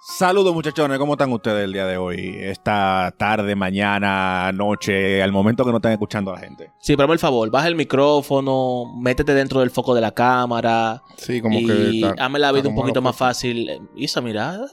Saludos 0.00 0.54
muchachones, 0.54 0.96
¿cómo 0.98 1.14
están 1.14 1.32
ustedes 1.32 1.64
el 1.64 1.72
día 1.72 1.84
de 1.84 1.96
hoy? 1.98 2.36
Esta 2.38 3.12
tarde, 3.18 3.56
mañana, 3.56 4.50
noche, 4.52 5.20
al 5.22 5.32
momento 5.32 5.64
que 5.64 5.70
no 5.72 5.78
están 5.78 5.90
escuchando 5.92 6.30
a 6.30 6.34
la 6.34 6.40
gente. 6.40 6.70
Sí, 6.78 6.96
pero 6.96 7.12
el 7.12 7.18
favor, 7.18 7.50
baja 7.50 7.66
el 7.66 7.74
micrófono, 7.74 8.84
métete 8.96 9.34
dentro 9.34 9.58
del 9.60 9.70
foco 9.70 9.94
de 9.96 10.00
la 10.00 10.12
cámara. 10.12 11.02
Sí, 11.16 11.40
como 11.40 11.58
y 11.58 11.66
que. 11.66 11.90
está- 12.08 12.24
hazme 12.24 12.38
la 12.38 12.52
vida 12.52 12.68
un 12.68 12.76
poquito 12.76 13.02
más 13.02 13.16
fácil. 13.16 13.68
¿Y 13.96 14.04
esa 14.04 14.20
mirada? 14.20 14.68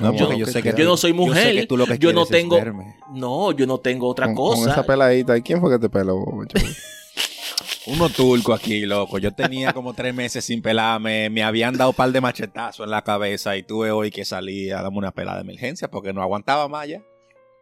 No, 0.00 0.14
yo, 0.14 0.32
yo 0.32 0.46
sé 0.46 0.62
que 0.62 0.72
yo 0.76 0.84
no 0.86 0.96
soy 0.96 1.10
yo 1.12 1.16
sé 1.24 1.28
mujer. 1.28 1.54
que 1.54 1.66
tú 1.66 1.76
lo 1.76 1.86
que 1.86 1.98
yo 1.98 2.12
no 2.14 2.24
tengo. 2.24 2.56
verme. 2.56 2.96
No, 3.12 3.52
yo 3.52 3.66
no 3.66 3.78
tengo 3.78 4.08
otra 4.08 4.26
Con, 4.26 4.34
cosa. 4.34 4.62
con 4.62 4.70
esa 4.70 4.82
peladita. 4.82 5.36
¿Y 5.36 5.42
quién 5.42 5.60
fue 5.60 5.70
que 5.70 5.78
te 5.78 5.90
peló? 5.90 6.24
Uno 7.90 8.08
turco 8.10 8.52
aquí, 8.52 8.86
loco. 8.86 9.18
Yo 9.18 9.32
tenía 9.32 9.72
como 9.72 9.94
tres 9.94 10.14
meses 10.14 10.44
sin 10.44 10.60
pelarme. 10.62 11.30
Me 11.30 11.42
habían 11.42 11.74
dado 11.76 11.90
un 11.90 11.96
par 11.96 12.10
de 12.12 12.20
machetazos 12.20 12.84
en 12.84 12.90
la 12.90 13.02
cabeza 13.02 13.56
y 13.56 13.62
tuve 13.62 13.90
hoy 13.90 14.10
que 14.10 14.24
salir 14.24 14.74
a 14.74 14.82
darme 14.82 14.98
una 14.98 15.10
pelada 15.10 15.38
de 15.38 15.42
emergencia 15.44 15.90
porque 15.90 16.12
no 16.12 16.20
aguantaba 16.22 16.68
más 16.68 16.86
ya. 16.88 17.00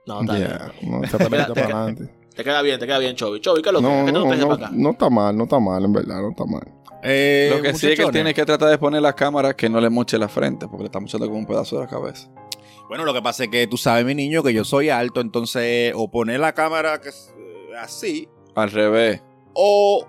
No, 0.06 0.20
está 0.22 0.34
bien. 0.34 0.48
Ya, 0.48 0.72
no, 0.82 1.00
Te- 1.02 1.18
para 1.18 1.44
adelante. 1.44 2.10
Te 2.34 2.44
queda 2.44 2.60
bien, 2.62 2.78
te 2.78 2.86
queda 2.86 2.98
bien, 2.98 3.14
Chovy. 3.16 3.40
Chovy, 3.40 3.62
¿qué 3.62 3.68
es 3.70 3.72
lo 3.72 3.80
que? 3.80 3.86
No, 3.86 4.00
¿Qué 4.04 4.12
te 4.12 4.18
no, 4.18 4.24
no, 4.26 4.48
para 4.48 4.66
acá? 4.66 4.70
no 4.76 4.90
está 4.90 5.08
mal, 5.10 5.36
no 5.36 5.44
está 5.44 5.58
mal, 5.58 5.84
en 5.84 5.92
verdad, 5.92 6.20
no 6.20 6.30
está 6.30 6.44
mal. 6.44 6.62
Eh, 7.02 7.52
Lo 7.54 7.62
que 7.62 7.74
sí 7.74 7.86
es 7.92 7.98
que 7.98 8.06
tiene 8.10 8.34
que 8.34 8.44
tratar 8.44 8.68
de 8.68 8.78
poner 8.78 9.00
la 9.00 9.14
cámara 9.14 9.54
que 9.54 9.68
no 9.70 9.80
le 9.80 9.88
moche 9.90 10.18
la 10.18 10.28
frente, 10.28 10.66
porque 10.66 10.82
le 10.82 10.86
está 10.86 10.98
mochando 11.00 11.26
con 11.28 11.36
un 11.38 11.46
pedazo 11.46 11.76
de 11.76 11.82
la 11.84 11.88
cabeza. 11.88 12.28
Bueno, 12.88 13.04
lo 13.04 13.14
que 13.14 13.22
pasa 13.22 13.44
es 13.44 13.50
que 13.50 13.66
tú 13.66 13.76
sabes, 13.76 14.04
mi 14.04 14.14
niño, 14.14 14.42
que 14.42 14.52
yo 14.52 14.64
soy 14.64 14.90
alto, 14.90 15.20
entonces 15.20 15.92
o 15.96 16.10
poner 16.10 16.40
la 16.40 16.52
cámara 16.52 17.00
que 17.00 17.08
eh, 17.08 17.12
así 17.80 18.28
Al 18.54 18.70
revés. 18.70 19.22
o 19.54 20.06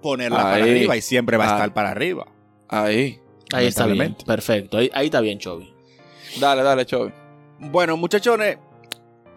ponerla 0.00 0.38
para 0.42 0.56
arriba 0.64 0.96
y 0.96 1.02
siempre 1.02 1.36
va 1.36 1.44
a 1.44 1.50
Ah. 1.50 1.54
estar 1.56 1.74
para 1.74 1.90
arriba. 1.90 2.26
Ahí. 2.68 3.18
Ahí 3.52 3.66
está 3.66 3.86
bien. 3.86 4.16
Perfecto. 4.26 4.78
Ahí, 4.78 4.90
ahí 4.94 5.06
está 5.06 5.20
bien, 5.20 5.38
Chovy. 5.38 5.72
Dale, 6.38 6.62
dale, 6.62 6.86
Chovy. 6.86 7.12
Bueno, 7.58 7.96
muchachones, 7.96 8.58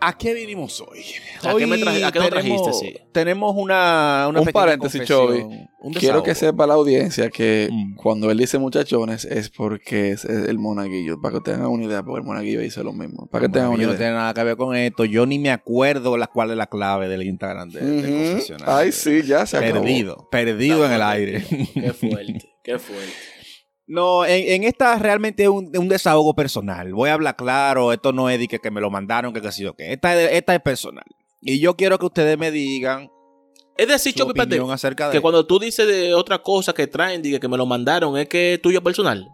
¿a 0.07 0.17
qué 0.17 0.33
vinimos 0.33 0.81
hoy? 0.81 0.99
¿A 1.43 1.55
qué 1.55 1.65
me 1.67 1.77
traje- 1.77 2.03
a 2.03 2.11
qué 2.11 2.19
nos 2.19 2.29
tenemos, 2.29 2.61
trajiste, 2.63 2.99
sí? 2.99 3.03
tenemos 3.11 3.55
una, 3.55 4.25
una 4.29 4.41
Un 4.41 4.47
paréntesis, 4.47 5.01
un 5.09 5.93
Quiero 5.93 6.23
que 6.23 6.33
sepa 6.33 6.65
la 6.65 6.75
audiencia 6.75 7.29
que 7.29 7.67
Mm. 7.71 7.95
cuando 7.95 8.31
él 8.31 8.37
dice 8.37 8.57
muchachones 8.57 9.25
es 9.25 9.49
porque 9.49 10.11
es 10.11 10.23
es 10.25 10.47
el 10.47 10.57
monaguillo. 10.59 11.19
Para 11.21 11.35
que 11.35 11.41
tengan 11.41 11.67
una 11.67 11.83
idea, 11.85 12.03
porque 12.03 12.19
el 12.21 12.25
monaguillo 12.25 12.61
dice 12.61 12.83
lo 12.83 12.93
mismo. 12.93 13.27
Para 13.27 13.47
que 13.47 13.51
tengan 13.51 13.69
una 13.69 13.81
yo 13.81 13.87
no 13.87 13.93
idea. 13.93 13.97
tiene 13.99 14.13
nada 14.13 14.33
que 14.33 14.43
ver 14.43 14.55
con 14.55 14.75
esto. 14.75 15.03
Yo 15.05 15.25
ni 15.25 15.39
me 15.39 15.51
acuerdo 15.51 16.15
la, 16.17 16.27
cuál 16.27 16.51
es 16.51 16.57
la 16.57 16.67
clave 16.67 17.09
del 17.09 17.23
Instagram 17.23 17.69
de, 17.69 17.81
de 17.81 18.13
Ujú. 18.13 18.23
confesionario. 18.29 18.73
Ay, 18.75 18.91
sí, 18.93 19.23
ya 19.23 19.45
se 19.45 19.57
acabó. 19.57 19.81
Perdido, 19.81 20.27
perdido 20.31 20.85
en 20.85 20.91
el 20.93 21.01
aire. 21.01 21.45
Qué 21.73 21.93
fuerte, 21.93 22.49
qué 22.63 22.79
fuerte. 22.79 23.11
No, 23.93 24.25
en, 24.25 24.51
en 24.53 24.63
esta 24.63 24.97
realmente 24.97 25.43
es 25.43 25.49
un, 25.49 25.71
un 25.77 25.87
desahogo 25.87 26.33
personal. 26.33 26.91
Voy 26.93 27.09
a 27.09 27.13
hablar 27.13 27.35
claro, 27.35 27.93
esto 27.93 28.11
no 28.11 28.27
es 28.29 28.39
de 28.39 28.47
que, 28.47 28.57
que 28.57 28.71
me 28.71 28.81
lo 28.81 28.89
mandaron, 28.89 29.31
que 29.33 29.39
qué 29.41 29.51
sé 29.51 29.61
yo 29.63 29.75
qué. 29.75 29.93
Esta, 29.93 30.19
es- 30.19 30.31
esta 30.31 30.55
es 30.55 30.61
personal. 30.61 31.05
Y 31.41 31.59
yo 31.59 31.75
quiero 31.75 31.99
que 31.99 32.05
ustedes 32.07 32.37
me 32.37 32.49
digan 32.51 33.11
Es 33.77 33.87
decir, 33.87 34.13
de 34.15 35.11
que 35.11 35.21
cuando 35.21 35.45
tú 35.45 35.59
dices 35.59 35.85
de 35.87 36.13
otra 36.15 36.39
cosa 36.39 36.73
que 36.73 36.87
traen, 36.87 37.21
diga 37.21 37.39
que 37.39 37.47
me 37.47 37.57
lo 37.57 37.65
mandaron, 37.67 38.17
¿es 38.17 38.27
que 38.27 38.55
es 38.55 38.61
tuyo 38.61 38.81
personal? 38.81 39.27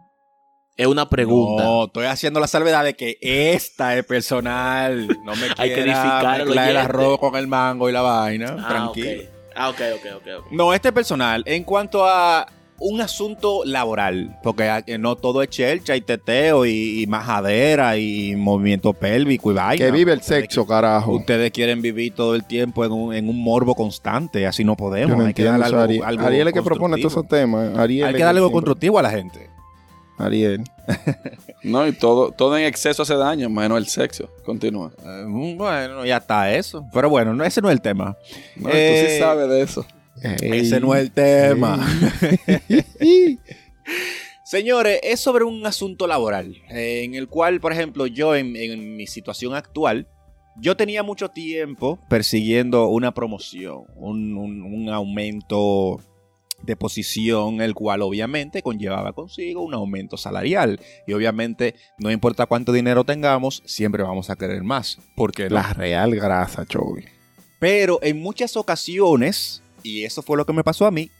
Es 0.75 0.87
una 0.87 1.07
pregunta. 1.09 1.63
No, 1.63 1.85
estoy 1.85 2.05
haciendo 2.05 2.39
la 2.39 2.47
salvedad 2.47 2.83
de 2.83 2.95
que 2.95 3.17
esta 3.21 3.97
es 3.97 4.05
personal. 4.05 5.07
No 5.23 5.35
me 5.35 5.47
Hay 5.57 5.69
que 5.73 5.81
edificar 5.81 6.41
el 6.41 6.77
arroz 6.77 7.19
con 7.19 7.35
el 7.35 7.47
mango 7.47 7.89
y 7.89 7.93
la 7.93 8.02
vaina. 8.02 8.57
Ah, 8.59 8.67
Tranquilo. 8.67 9.23
Ah, 9.55 9.69
ok, 9.69 9.81
ok, 9.95 10.05
ok. 10.15 10.27
ok. 10.45 10.52
No, 10.52 10.73
este 10.73 10.87
es 10.89 10.93
personal. 10.93 11.43
En 11.45 11.63
cuanto 11.63 12.05
a 12.05 12.45
un 12.81 13.02
asunto 13.02 13.63
laboral, 13.66 14.38
porque 14.44 14.83
que 14.85 14.97
no 14.97 15.16
todo 15.16 15.41
es 15.44 15.49
chelcha 15.49 15.95
y 15.95 16.02
teteo 16.02 16.66
y, 16.66 17.02
y 17.03 17.08
majadera 17.08 17.97
y 17.97 18.36
movimiento 18.36 18.94
pélvico 18.94 19.52
y 19.52 19.55
vaina. 19.55 19.86
Que 19.86 19.91
vive 19.91 20.14
el 20.14 20.20
Ustedes 20.20 20.42
sexo, 20.43 20.65
carajo. 20.65 21.11
Ustedes 21.14 21.52
quieren 21.52 21.81
vivir 21.81 22.14
todo 22.15 22.36
el 22.36 22.43
tiempo 22.45 22.86
en 22.86 22.92
un, 22.92 23.14
en 23.14 23.27
un 23.30 23.42
morbo 23.42 23.76
constante, 23.76 24.45
así 24.48 24.64
no 24.64 24.76
podemos. 24.76 25.17
no 25.17 25.26
hay 25.26 25.33
que 25.33 25.43
darle 25.43 25.65
algo, 25.65 25.80
Ariel. 25.80 26.03
algo 26.03 26.26
Ariel 26.26 26.48
es 26.48 26.53
que 26.53 26.61
propone 26.61 26.98
todos 26.98 27.14
esos 27.14 27.27
temas. 27.27 27.77
Ariel 27.77 28.08
Hay 28.08 28.14
que 28.14 28.23
darle 28.23 28.39
algo 28.39 28.48
siempre- 28.49 28.53
constructivo 28.53 28.99
a 28.99 29.02
la 29.02 29.09
gente. 29.11 29.49
Ariel. 30.17 30.64
No, 31.61 31.86
y 31.86 31.92
todo, 31.92 32.32
todo 32.32 32.58
en 32.58 32.64
exceso 32.64 33.03
hace 33.03 33.15
daño, 33.15 33.49
menos 33.49 33.77
el 33.77 33.87
sexo. 33.87 34.30
Continúa. 34.45 34.93
Eh, 35.05 35.26
bueno, 35.58 36.05
ya 36.05 36.15
está 36.17 36.53
eso. 36.53 36.86
Pero 36.93 37.09
bueno, 37.09 37.33
no, 37.33 37.43
ese 37.43 37.61
no 37.61 37.67
es 37.70 37.73
el 37.73 37.82
tema. 37.82 38.15
No, 38.55 38.70
Eh, 38.71 39.03
tú 39.05 39.11
sí 39.11 39.20
sabes 39.20 39.49
de 39.49 39.61
eso. 39.61 39.86
Ese 40.21 40.80
no 40.80 40.93
es 40.95 41.02
el 41.02 41.11
tema. 41.11 41.85
Señores, 44.43 44.99
es 45.03 45.19
sobre 45.19 45.43
un 45.43 45.65
asunto 45.65 46.07
laboral, 46.07 46.55
eh, 46.69 47.03
en 47.03 47.13
el 47.13 47.27
cual, 47.27 47.59
por 47.59 47.71
ejemplo, 47.71 48.07
yo 48.07 48.35
en, 48.35 48.55
en 48.55 48.95
mi 48.95 49.05
situación 49.05 49.53
actual, 49.53 50.08
yo 50.59 50.75
tenía 50.75 51.03
mucho 51.03 51.29
tiempo 51.29 51.99
persiguiendo 52.09 52.87
una 52.87 53.13
promoción, 53.13 53.83
un, 53.95 54.35
un- 54.35 54.63
un 54.63 54.89
aumento 54.89 55.99
de 56.63 56.75
posición, 56.75 57.61
el 57.61 57.73
cual 57.75 58.02
obviamente 58.02 58.61
conllevaba 58.63 59.13
consigo 59.13 59.61
un 59.61 59.73
aumento 59.75 60.17
salarial. 60.17 60.79
Y 61.08 61.13
obviamente, 61.13 61.75
no 61.99 62.11
importa 62.11 62.47
cuánto 62.47 62.73
dinero 62.73 63.03
tengamos, 63.05 63.61
siempre 63.65 64.03
vamos 64.03 64.29
a 64.29 64.35
querer 64.35 64.63
más. 64.63 64.97
Porque 65.15 65.49
La 65.49 65.71
real 65.73 66.15
grasa, 66.15 66.65
Chobi. 66.65 67.05
pero 67.59 67.99
en 68.02 68.19
muchas 68.19 68.58
ocasiones, 68.58 69.61
y 69.83 70.03
eso 70.03 70.21
fue 70.21 70.37
lo 70.37 70.45
que 70.45 70.53
me 70.53 70.63
pasó 70.63 70.85
a 70.85 70.91
mí, 70.91 71.11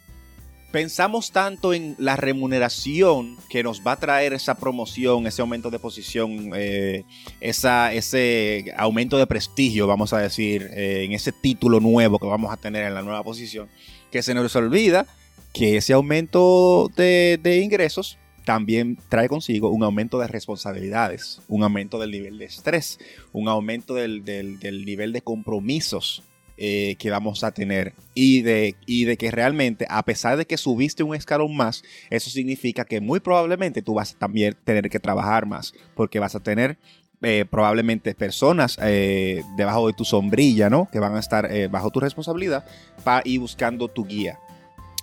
pensamos 0.72 1.32
tanto 1.32 1.74
en 1.74 1.96
la 1.98 2.16
remuneración 2.16 3.38
que 3.50 3.64
nos 3.64 3.82
va 3.86 3.94
a 3.94 4.00
traer 4.00 4.34
esa 4.34 4.56
promoción, 4.56 5.26
ese 5.26 5.42
aumento 5.42 5.72
de 5.72 5.80
posición, 5.80 6.52
eh, 6.56 7.04
esa, 7.42 7.92
ese 7.94 8.66
aumento 8.78 9.18
de 9.18 9.26
prestigio, 9.26 9.88
vamos 9.88 10.14
a 10.14 10.20
decir, 10.20 10.70
eh, 10.74 11.04
en 11.06 11.14
ese 11.14 11.32
título 11.32 11.80
nuevo 11.80 12.20
que 12.20 12.28
vamos 12.28 12.52
a 12.54 12.58
tener 12.58 12.86
en 12.86 12.94
la 12.94 13.02
nueva 13.02 13.24
posición, 13.24 13.68
que 14.12 14.22
se 14.22 14.34
nos 14.34 14.56
olvida 14.56 15.08
que 15.54 15.78
ese 15.78 15.94
aumento 15.94 16.92
de, 16.96 17.62
ingresos 17.64 18.20
también 18.46 18.98
trae 19.10 19.28
consigo 19.28 19.70
un 19.70 19.84
aumento 19.84 20.20
de 20.20 20.28
responsabilidades, 20.28 21.42
un 21.48 21.64
aumento 21.64 22.00
del 22.00 22.12
nivel 22.12 22.38
de 22.38 22.46
estrés, 22.46 23.00
un 23.32 23.48
aumento 23.48 23.96
del- 23.96 24.24
del 24.24 24.86
nivel 24.86 25.14
de 25.14 25.22
compromisos 25.22 26.24
eh, 26.62 26.98
que 27.00 27.10
vamos 27.10 27.46
a 27.46 27.52
tener 27.52 27.94
y 28.14 28.42
de, 28.42 28.76
y 28.86 29.06
de 29.06 29.16
que 29.16 29.32
realmente, 29.32 29.88
a 29.90 30.04
pesar 30.04 30.36
de 30.36 30.46
que 30.46 30.58
subiste 30.58 31.04
un 31.04 31.16
escalón 31.16 31.56
más, 31.56 31.84
eso 32.10 32.30
significa 32.30 32.84
que 32.84 33.00
muy 33.00 33.22
probablemente 33.22 33.82
tú 33.82 33.94
vas 33.94 34.14
a 34.14 34.20
también 34.20 34.58
tener 34.66 34.90
que 34.90 35.00
trabajar 35.00 35.46
más, 35.46 35.74
porque 35.96 36.20
vas 36.20 36.36
a 36.36 36.42
tener 36.42 36.78
eh, 37.22 37.46
probablemente 37.50 38.14
personas 38.14 38.78
eh, 38.82 39.42
debajo 39.56 39.88
de 39.88 39.94
tu 39.94 40.04
sombrilla, 40.04 40.70
¿no? 40.70 40.90
Que 40.92 41.00
van 41.00 41.16
a 41.16 41.20
estar 41.20 41.50
bajo 41.70 41.92
tu 41.92 42.02
responsabilidad 42.02 42.66
para 43.06 43.22
ir 43.24 43.40
buscando 43.40 43.88
tu 43.88 44.06
guía. 44.06 44.38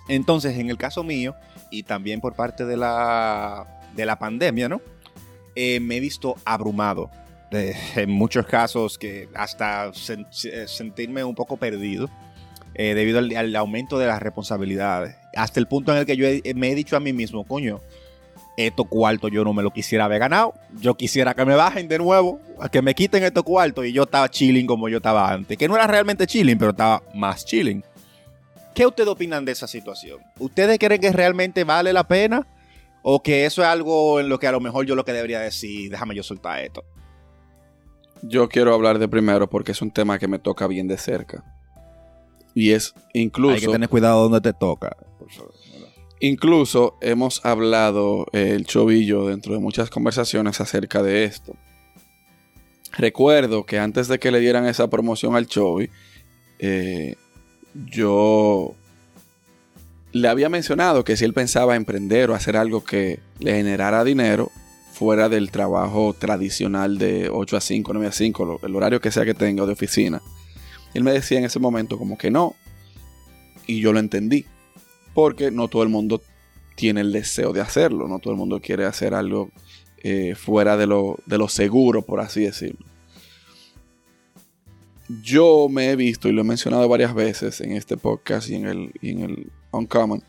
Entonces, 0.07 0.59
en 0.59 0.69
el 0.69 0.77
caso 0.77 1.03
mío, 1.03 1.33
y 1.71 1.81
también 1.81 2.21
por 2.21 2.35
parte 2.35 2.65
de 2.65 2.77
la, 2.77 3.81
de 3.95 4.05
la 4.05 4.19
pandemia, 4.19 4.69
¿no? 4.69 4.79
Me 5.55 5.97
he 5.97 5.99
visto 5.99 6.35
abrumado. 6.45 7.09
De- 7.51 7.75
en 7.95 8.09
muchos 8.11 8.45
casos 8.45 8.97
que 8.97 9.29
hasta 9.33 9.91
eh, 10.43 10.65
sentirme 10.67 11.23
un 11.23 11.33
poco 11.35 11.55
perdido 11.57 12.09
eh, 12.75 12.93
debido 12.93 13.19
al, 13.19 13.55
aumento 13.55 13.97
de 13.97 14.07
las 14.07 14.21
responsabilidades. 14.21 15.15
Hasta 15.35 15.59
el 15.59 15.67
punto 15.67 15.91
en 15.93 15.99
el 15.99 16.05
que 16.05 16.17
yo 16.17 16.27
he- 16.27 16.41
me 16.55 16.69
he 16.71 16.75
dicho 16.75 16.95
a 16.97 16.99
mí 16.99 17.13
mismo, 17.13 17.43
coño, 17.45 17.79
estos 18.57 18.87
cuartos 18.87 19.31
yo 19.31 19.43
no 19.43 19.53
me 19.53 19.63
lo 19.63 19.71
quisiera 19.71 20.05
haber 20.05 20.19
ganado. 20.19 20.53
Yo 20.81 20.95
quisiera 20.95 21.33
que 21.33 21.45
me 21.45 21.55
bajen 21.55 21.87
de 21.87 21.97
nuevo, 21.99 22.39
que 22.71 22.81
me 22.81 22.93
quiten 22.95 23.23
estos 23.23 23.43
cuartos 23.43 23.85
y 23.85 23.93
yo 23.93 24.03
estaba 24.03 24.29
chilling 24.29 24.65
como 24.67 24.89
yo 24.89 24.97
estaba 24.97 25.31
antes. 25.31 25.57
Que 25.57 25.67
no 25.67 25.75
era 25.75 25.87
realmente 25.87 26.25
chilling, 26.27 26.57
pero 26.57 26.71
estaba 26.71 27.01
más 27.13 27.45
chilling. 27.45 27.83
¿Qué 28.73 28.85
ustedes 28.85 29.09
opinan 29.09 29.45
de 29.45 29.53
esa 29.53 29.67
situación? 29.67 30.19
¿Ustedes 30.39 30.77
creen 30.79 30.99
que 31.01 31.11
realmente 31.11 31.63
vale 31.63 31.93
la 31.93 32.03
pena? 32.07 32.45
¿O 33.03 33.21
que 33.23 33.45
eso 33.45 33.61
es 33.61 33.67
algo 33.67 34.19
en 34.19 34.27
lo 34.27 34.37
que 34.39 34.47
a 34.47 34.51
lo 34.51 34.59
mejor 34.59 34.85
yo 34.85 34.95
lo 34.95 35.05
que 35.05 35.13
debería 35.13 35.39
decir, 35.39 35.89
déjame 35.89 36.13
yo 36.13 36.23
soltar 36.23 36.59
esto? 36.63 36.83
Yo 38.21 38.49
quiero 38.49 38.73
hablar 38.73 38.99
de 38.99 39.07
primero 39.07 39.49
porque 39.49 39.71
es 39.71 39.81
un 39.81 39.91
tema 39.91 40.19
que 40.19 40.27
me 40.27 40.39
toca 40.39 40.67
bien 40.67 40.87
de 40.87 40.97
cerca. 40.97 41.43
Y 42.53 42.71
es 42.71 42.93
incluso... 43.13 43.55
Hay 43.55 43.61
que 43.61 43.67
tener 43.67 43.89
cuidado 43.89 44.23
donde 44.23 44.41
te 44.41 44.53
toca. 44.53 44.95
por 45.19 45.31
favor. 45.31 45.53
Incluso 46.19 46.97
hemos 47.01 47.45
hablado 47.45 48.25
eh, 48.33 48.53
el 48.55 48.65
chovillo 48.65 49.27
dentro 49.27 49.53
de 49.53 49.59
muchas 49.59 49.89
conversaciones 49.89 50.59
acerca 50.59 51.03
de 51.03 51.25
esto. 51.25 51.55
Recuerdo 52.97 53.65
que 53.65 53.77
antes 53.77 54.07
de 54.07 54.17
que 54.17 54.31
le 54.31 54.39
dieran 54.39 54.65
esa 54.65 54.89
promoción 54.89 55.35
al 55.35 55.45
Chovi, 55.45 55.89
eh, 56.57 57.15
yo 57.91 58.73
le 60.11 60.27
había 60.27 60.49
mencionado 60.49 61.03
que 61.03 61.15
si 61.15 61.25
él 61.25 61.33
pensaba 61.33 61.75
emprender 61.75 62.31
o 62.31 62.35
hacer 62.35 62.57
algo 62.57 62.83
que 62.83 63.19
le 63.37 63.53
generara 63.53 64.03
dinero 64.03 64.51
fuera 64.97 65.29
del 65.29 65.51
trabajo 65.51 66.15
tradicional 66.17 66.97
de 66.97 67.29
8 67.29 67.57
a 67.57 67.61
5, 67.61 67.93
9 67.93 68.07
a 68.07 68.11
5, 68.11 68.45
lo- 68.45 68.59
el 68.65 68.75
horario 68.75 68.99
que 68.99 69.11
sea 69.11 69.25
que 69.25 69.33
tenga 69.33 69.65
de 69.65 69.73
oficina. 69.73 70.21
Él 70.93 71.03
me 71.03 71.11
decía 71.11 71.37
en 71.37 71.45
ese 71.45 71.59
momento 71.59 71.97
como 71.97 72.17
que 72.17 72.31
no. 72.31 72.55
Y 73.67 73.79
yo 73.81 73.93
lo 73.93 73.99
entendí 73.99 74.45
porque 75.13 75.51
no 75.51 75.67
todo 75.67 75.83
el 75.83 75.89
mundo 75.89 76.21
tiene 76.75 77.01
el 77.01 77.11
deseo 77.11 77.53
de 77.53 77.61
hacerlo, 77.61 78.07
no 78.07 78.19
todo 78.19 78.31
el 78.33 78.39
mundo 78.39 78.59
quiere 78.61 78.85
hacer 78.85 79.13
algo 79.13 79.49
eh, 80.03 80.35
fuera 80.35 80.77
de 80.77 80.87
lo, 80.87 81.17
de 81.25 81.37
lo 81.37 81.47
seguro, 81.49 82.01
por 82.01 82.19
así 82.19 82.41
decirlo. 82.41 82.85
Yo 85.23 85.67
me 85.69 85.89
he 85.91 85.95
visto, 85.95 86.27
y 86.27 86.33
lo 86.33 86.41
he 86.41 86.43
mencionado 86.43 86.87
varias 86.89 87.13
veces 87.13 87.61
en 87.61 87.71
este 87.73 87.97
podcast 87.97 88.49
y 88.49 88.55
en 88.55 88.67
el, 88.67 88.91
y 89.01 89.11
en 89.11 89.19
el 89.21 89.51
Uncommon, 89.71 90.21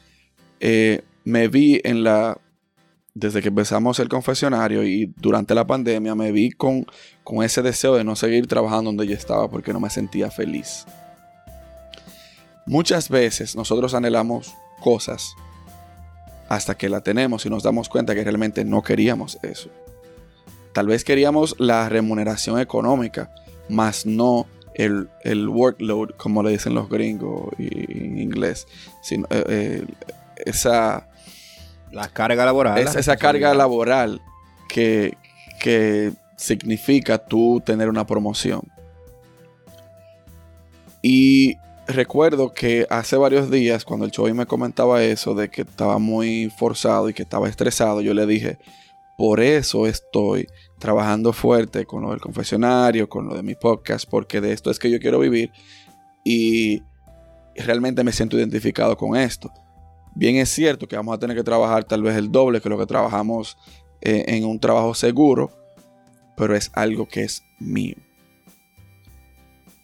eh, 0.60 1.02
me 1.24 1.48
vi 1.48 1.80
en 1.84 2.02
la, 2.04 2.38
desde 3.18 3.42
que 3.42 3.48
empezamos 3.48 3.98
el 3.98 4.08
confesionario 4.08 4.84
y 4.84 5.12
durante 5.16 5.54
la 5.54 5.66
pandemia, 5.66 6.14
me 6.14 6.30
vi 6.32 6.50
con, 6.50 6.86
con 7.24 7.42
ese 7.42 7.62
deseo 7.62 7.94
de 7.94 8.04
no 8.04 8.14
seguir 8.16 8.46
trabajando 8.46 8.90
donde 8.90 9.06
yo 9.06 9.14
estaba 9.14 9.48
porque 9.50 9.72
no 9.72 9.80
me 9.80 9.90
sentía 9.90 10.30
feliz. 10.30 10.86
Muchas 12.66 13.08
veces 13.08 13.56
nosotros 13.56 13.94
anhelamos 13.94 14.54
cosas 14.80 15.34
hasta 16.48 16.76
que 16.76 16.88
la 16.88 17.02
tenemos 17.02 17.44
y 17.46 17.50
nos 17.50 17.62
damos 17.62 17.88
cuenta 17.88 18.14
que 18.14 18.22
realmente 18.22 18.64
no 18.64 18.82
queríamos 18.82 19.38
eso. 19.42 19.70
Tal 20.72 20.86
vez 20.86 21.02
queríamos 21.02 21.56
la 21.58 21.88
remuneración 21.88 22.60
económica, 22.60 23.32
más 23.68 24.06
no 24.06 24.46
el, 24.74 25.08
el 25.24 25.48
workload, 25.48 26.10
como 26.16 26.42
le 26.42 26.50
dicen 26.50 26.74
los 26.74 26.88
gringos 26.88 27.50
y- 27.58 27.98
en 28.02 28.18
inglés, 28.18 28.66
sino, 29.02 29.26
eh, 29.30 29.44
eh, 29.48 29.86
esa, 30.46 31.07
La 31.92 32.08
carga 32.08 32.44
laboral. 32.44 32.78
esa, 32.78 32.98
esa 32.98 33.16
carga 33.16 33.54
laboral 33.54 34.20
que, 34.68 35.16
que 35.60 36.12
significa 36.36 37.18
tú 37.18 37.62
tener 37.64 37.88
una 37.88 38.06
promoción. 38.06 38.62
Y 41.02 41.56
recuerdo 41.86 42.52
que 42.52 42.86
hace 42.90 43.16
varios 43.16 43.50
días, 43.50 43.84
cuando 43.84 44.04
el 44.04 44.12
Chovy 44.12 44.32
me 44.32 44.46
comentaba 44.46 45.02
eso, 45.02 45.34
de 45.34 45.48
que 45.48 45.62
estaba 45.62 45.98
muy 45.98 46.50
forzado 46.50 47.08
y 47.08 47.14
que 47.14 47.22
estaba 47.22 47.48
estresado, 47.48 48.00
yo 48.00 48.14
le 48.14 48.26
dije, 48.26 48.58
por 49.16 49.40
eso 49.40 49.86
estoy 49.86 50.46
trabajando 50.78 51.32
fuerte 51.32 51.84
con 51.86 52.02
lo 52.02 52.10
del 52.10 52.20
confesionario, 52.20 53.08
con 53.08 53.26
lo 53.26 53.34
de 53.34 53.42
mi 53.42 53.54
podcast, 53.54 54.08
porque 54.08 54.40
de 54.40 54.52
esto 54.52 54.70
es 54.70 54.78
que 54.78 54.90
yo 54.90 55.00
quiero 55.00 55.18
vivir 55.18 55.50
y 56.24 56.82
realmente 57.56 58.04
me 58.04 58.12
siento 58.12 58.38
identificado 58.38 58.96
con 58.96 59.16
esto. 59.16 59.50
Bien 60.18 60.34
es 60.34 60.48
cierto 60.48 60.88
que 60.88 60.96
vamos 60.96 61.14
a 61.14 61.18
tener 61.20 61.36
que 61.36 61.44
trabajar 61.44 61.84
tal 61.84 62.02
vez 62.02 62.16
el 62.16 62.32
doble 62.32 62.60
que 62.60 62.68
lo 62.68 62.76
que 62.76 62.86
trabajamos 62.86 63.56
eh, 64.00 64.24
en 64.26 64.44
un 64.44 64.58
trabajo 64.58 64.92
seguro, 64.92 65.52
pero 66.36 66.56
es 66.56 66.72
algo 66.74 67.06
que 67.06 67.22
es 67.22 67.44
mío. 67.60 67.94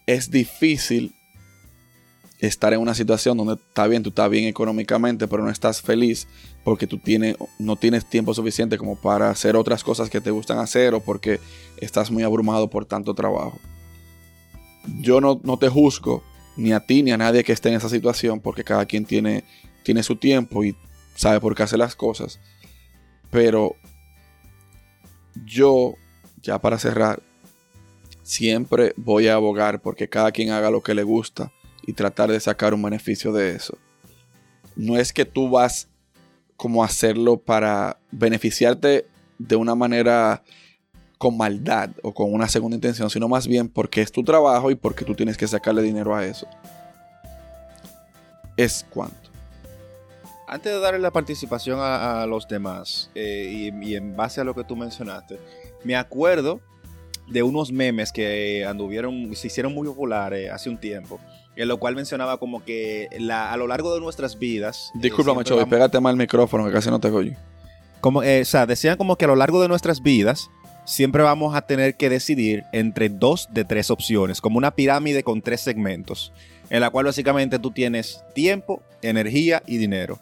Es 0.05 0.29
difícil 0.29 1.15
estar 2.41 2.73
en 2.73 2.81
una 2.81 2.93
situación 2.93 3.37
donde 3.37 3.53
está 3.53 3.87
bien, 3.87 4.03
tú 4.03 4.09
estás 4.09 4.29
bien 4.29 4.43
económicamente, 4.43 5.25
pero 5.29 5.41
no 5.41 5.49
estás 5.49 5.81
feliz 5.81 6.27
porque 6.65 6.85
tú 6.85 6.97
tienes, 6.97 7.37
no 7.57 7.77
tienes 7.77 8.05
tiempo 8.05 8.33
suficiente 8.33 8.77
como 8.77 8.97
para 8.97 9.29
hacer 9.29 9.55
otras 9.55 9.85
cosas 9.85 10.09
que 10.09 10.19
te 10.19 10.31
gustan 10.31 10.57
hacer 10.57 10.95
o 10.95 10.99
porque 10.99 11.39
estás 11.77 12.11
muy 12.11 12.23
abrumado 12.23 12.69
por 12.69 12.85
tanto 12.85 13.13
trabajo. 13.13 13.57
Yo 14.99 15.21
no, 15.21 15.39
no 15.45 15.57
te 15.57 15.69
juzgo 15.69 16.25
ni 16.57 16.73
a 16.73 16.81
ti 16.81 17.03
ni 17.03 17.11
a 17.11 17.17
nadie 17.17 17.45
que 17.45 17.53
esté 17.53 17.69
en 17.69 17.75
esa 17.75 17.87
situación 17.87 18.41
porque 18.41 18.65
cada 18.65 18.85
quien 18.85 19.05
tiene, 19.05 19.45
tiene 19.85 20.03
su 20.03 20.17
tiempo 20.17 20.65
y 20.65 20.75
sabe 21.15 21.39
por 21.39 21.55
qué 21.55 21.63
hace 21.63 21.77
las 21.77 21.95
cosas. 21.95 22.39
Pero 23.31 23.75
yo, 25.45 25.93
ya 26.41 26.59
para 26.59 26.77
cerrar, 26.77 27.21
siempre 28.23 28.93
voy 28.97 29.27
a 29.27 29.35
abogar 29.35 29.81
porque 29.81 30.09
cada 30.09 30.31
quien 30.31 30.49
haga 30.49 30.71
lo 30.71 30.81
que 30.81 30.95
le 30.95 31.03
gusta 31.03 31.53
y 31.85 31.93
tratar 31.93 32.31
de 32.31 32.39
sacar 32.39 32.73
un 32.73 32.81
beneficio 32.81 33.31
de 33.31 33.55
eso. 33.55 33.77
No 34.75 34.97
es 34.97 35.13
que 35.13 35.23
tú 35.23 35.49
vas 35.49 35.87
como 36.57 36.83
a 36.83 36.87
hacerlo 36.87 37.37
para 37.37 37.99
beneficiarte 38.11 39.07
de 39.37 39.55
una 39.55 39.75
manera 39.75 40.43
con 41.17 41.37
maldad 41.37 41.91
o 42.01 42.13
con 42.13 42.33
una 42.33 42.47
segunda 42.47 42.75
intención, 42.75 43.09
sino 43.09 43.27
más 43.27 43.47
bien 43.47 43.69
porque 43.69 44.01
es 44.01 44.11
tu 44.11 44.23
trabajo 44.23 44.71
y 44.71 44.75
porque 44.75 45.05
tú 45.05 45.13
tienes 45.13 45.37
que 45.37 45.47
sacarle 45.47 45.81
dinero 45.81 46.15
a 46.15 46.25
eso. 46.25 46.47
Es 48.57 48.85
cuanto. 48.89 49.24
Antes 50.47 50.73
de 50.73 50.79
darle 50.79 50.99
la 50.99 51.11
participación 51.11 51.79
a, 51.79 52.21
a 52.21 52.27
los 52.27 52.47
demás, 52.47 53.09
eh, 53.15 53.71
y, 53.81 53.85
y 53.89 53.95
en 53.95 54.15
base 54.15 54.41
a 54.41 54.43
lo 54.43 54.53
que 54.53 54.63
tú 54.63 54.75
mencionaste, 54.75 55.39
me 55.83 55.95
acuerdo 55.95 56.61
de 57.27 57.41
unos 57.41 57.71
memes 57.71 58.11
que 58.11 58.63
anduvieron, 58.67 59.35
se 59.35 59.47
hicieron 59.47 59.73
muy 59.73 59.87
populares 59.87 60.51
hace 60.51 60.69
un 60.69 60.77
tiempo, 60.77 61.19
en 61.55 61.67
lo 61.67 61.77
cual 61.77 61.95
mencionaba 61.95 62.37
como 62.37 62.63
que 62.63 63.07
la, 63.19 63.51
a 63.51 63.57
lo 63.57 63.65
largo 63.65 63.93
de 63.95 64.01
nuestras 64.01 64.37
vidas... 64.37 64.91
eh, 64.93 64.99
Discúlpame, 65.01 65.37
siempre 65.37 65.49
Chovy, 65.49 65.57
vamos- 65.61 65.69
pégate 65.71 65.99
mal 65.99 66.11
el 66.13 66.17
micrófono 66.19 66.65
que 66.65 66.71
casi 66.71 66.89
no 66.91 66.99
te 66.99 67.07
oigo. 67.09 67.35
como, 68.01 68.21
eh, 68.21 68.41
o 68.41 68.45
sea, 68.45 68.67
decían 68.67 68.97
como 68.97 69.15
que 69.15 69.25
a 69.25 69.29
lo 69.29 69.35
largo 69.35 69.59
de 69.61 69.67
nuestras 69.67 70.03
vidas 70.03 70.51
siempre 70.85 71.23
vamos 71.23 71.55
a 71.55 71.63
tener 71.63 71.95
que 71.95 72.09
decidir 72.09 72.63
entre 72.71 73.09
dos 73.09 73.47
de 73.51 73.65
tres 73.65 73.89
opciones, 73.89 74.39
como 74.39 74.59
una 74.59 74.69
pirámide 74.75 75.23
con 75.23 75.41
tres 75.41 75.61
segmentos, 75.61 76.31
en 76.69 76.81
la 76.81 76.91
cual 76.91 77.05
básicamente 77.05 77.57
tú 77.57 77.71
tienes 77.71 78.21
tiempo, 78.35 78.83
energía 79.01 79.63
y 79.65 79.77
dinero. 79.77 80.19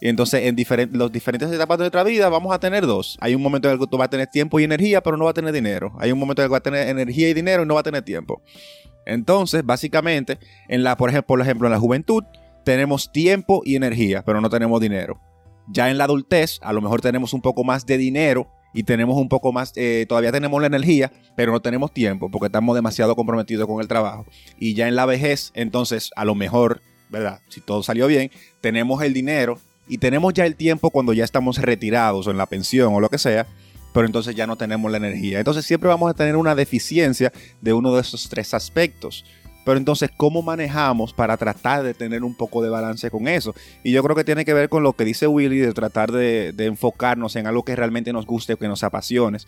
Entonces 0.00 0.44
en 0.44 0.56
diferen- 0.56 0.90
las 0.92 1.10
diferentes 1.10 1.50
etapas 1.50 1.78
de 1.78 1.82
nuestra 1.82 2.04
vida 2.04 2.28
vamos 2.28 2.54
a 2.54 2.58
tener 2.58 2.86
dos. 2.86 3.16
Hay 3.20 3.34
un 3.34 3.42
momento 3.42 3.68
en 3.68 3.74
el 3.74 3.80
que 3.80 3.86
tú 3.86 3.96
vas 3.96 4.06
a 4.06 4.10
tener 4.10 4.26
tiempo 4.28 4.60
y 4.60 4.64
energía, 4.64 5.02
pero 5.02 5.16
no 5.16 5.24
vas 5.24 5.32
a 5.32 5.34
tener 5.34 5.52
dinero. 5.52 5.92
Hay 5.98 6.12
un 6.12 6.18
momento 6.18 6.42
en 6.42 6.44
el 6.44 6.48
que 6.48 6.52
vas 6.52 6.60
a 6.60 6.62
tener 6.62 6.88
energía 6.88 7.28
y 7.28 7.34
dinero 7.34 7.62
y 7.62 7.66
no 7.66 7.74
vas 7.74 7.80
a 7.80 7.84
tener 7.84 8.02
tiempo. 8.02 8.42
Entonces, 9.06 9.64
básicamente, 9.64 10.38
en 10.68 10.82
la, 10.82 10.96
por 10.96 11.10
ejemplo, 11.10 11.26
por 11.28 11.40
ejemplo, 11.40 11.68
en 11.68 11.72
la 11.72 11.78
juventud 11.78 12.24
tenemos 12.64 13.12
tiempo 13.12 13.62
y 13.64 13.76
energía, 13.76 14.24
pero 14.24 14.40
no 14.40 14.50
tenemos 14.50 14.80
dinero. 14.80 15.20
Ya 15.68 15.90
en 15.90 15.98
la 15.98 16.04
adultez, 16.04 16.58
a 16.62 16.72
lo 16.72 16.80
mejor 16.80 17.00
tenemos 17.00 17.32
un 17.32 17.40
poco 17.40 17.64
más 17.64 17.86
de 17.86 17.98
dinero 17.98 18.48
y 18.74 18.82
tenemos 18.82 19.16
un 19.16 19.28
poco 19.28 19.52
más, 19.52 19.72
eh, 19.76 20.04
todavía 20.08 20.32
tenemos 20.32 20.60
la 20.60 20.66
energía, 20.66 21.12
pero 21.36 21.52
no 21.52 21.60
tenemos 21.60 21.92
tiempo 21.92 22.30
porque 22.30 22.46
estamos 22.46 22.74
demasiado 22.74 23.16
comprometidos 23.16 23.66
con 23.66 23.80
el 23.80 23.88
trabajo. 23.88 24.26
Y 24.58 24.74
ya 24.74 24.88
en 24.88 24.96
la 24.96 25.06
vejez, 25.06 25.52
entonces, 25.54 26.10
a 26.16 26.24
lo 26.24 26.34
mejor, 26.34 26.82
¿verdad? 27.08 27.40
Si 27.48 27.60
todo 27.60 27.82
salió 27.82 28.06
bien, 28.08 28.30
tenemos 28.60 29.02
el 29.02 29.14
dinero 29.14 29.58
y 29.88 29.98
tenemos 29.98 30.34
ya 30.34 30.46
el 30.46 30.56
tiempo 30.56 30.90
cuando 30.90 31.12
ya 31.12 31.24
estamos 31.24 31.58
retirados 31.58 32.26
o 32.26 32.30
en 32.30 32.38
la 32.38 32.46
pensión 32.46 32.94
o 32.94 33.00
lo 33.00 33.08
que 33.08 33.18
sea, 33.18 33.46
pero 33.92 34.06
entonces 34.06 34.34
ya 34.34 34.46
no 34.46 34.56
tenemos 34.56 34.90
la 34.90 34.98
energía. 34.98 35.38
Entonces 35.38 35.64
siempre 35.64 35.88
vamos 35.88 36.10
a 36.10 36.14
tener 36.14 36.36
una 36.36 36.54
deficiencia 36.54 37.32
de 37.60 37.72
uno 37.72 37.94
de 37.94 38.00
esos 38.02 38.28
tres 38.28 38.52
aspectos. 38.54 39.24
Pero 39.64 39.78
entonces, 39.78 40.10
¿cómo 40.16 40.42
manejamos 40.42 41.12
para 41.12 41.36
tratar 41.36 41.82
de 41.82 41.92
tener 41.92 42.22
un 42.22 42.36
poco 42.36 42.62
de 42.62 42.68
balance 42.70 43.10
con 43.10 43.26
eso? 43.26 43.52
Y 43.82 43.90
yo 43.90 44.00
creo 44.04 44.14
que 44.14 44.22
tiene 44.22 44.44
que 44.44 44.54
ver 44.54 44.68
con 44.68 44.84
lo 44.84 44.92
que 44.92 45.04
dice 45.04 45.26
Willy, 45.26 45.58
de 45.58 45.72
tratar 45.72 46.12
de, 46.12 46.52
de 46.52 46.66
enfocarnos 46.66 47.34
en 47.34 47.48
algo 47.48 47.64
que 47.64 47.74
realmente 47.74 48.12
nos 48.12 48.26
guste 48.26 48.52
o 48.52 48.58
que 48.58 48.68
nos 48.68 48.84
apasione, 48.84 49.38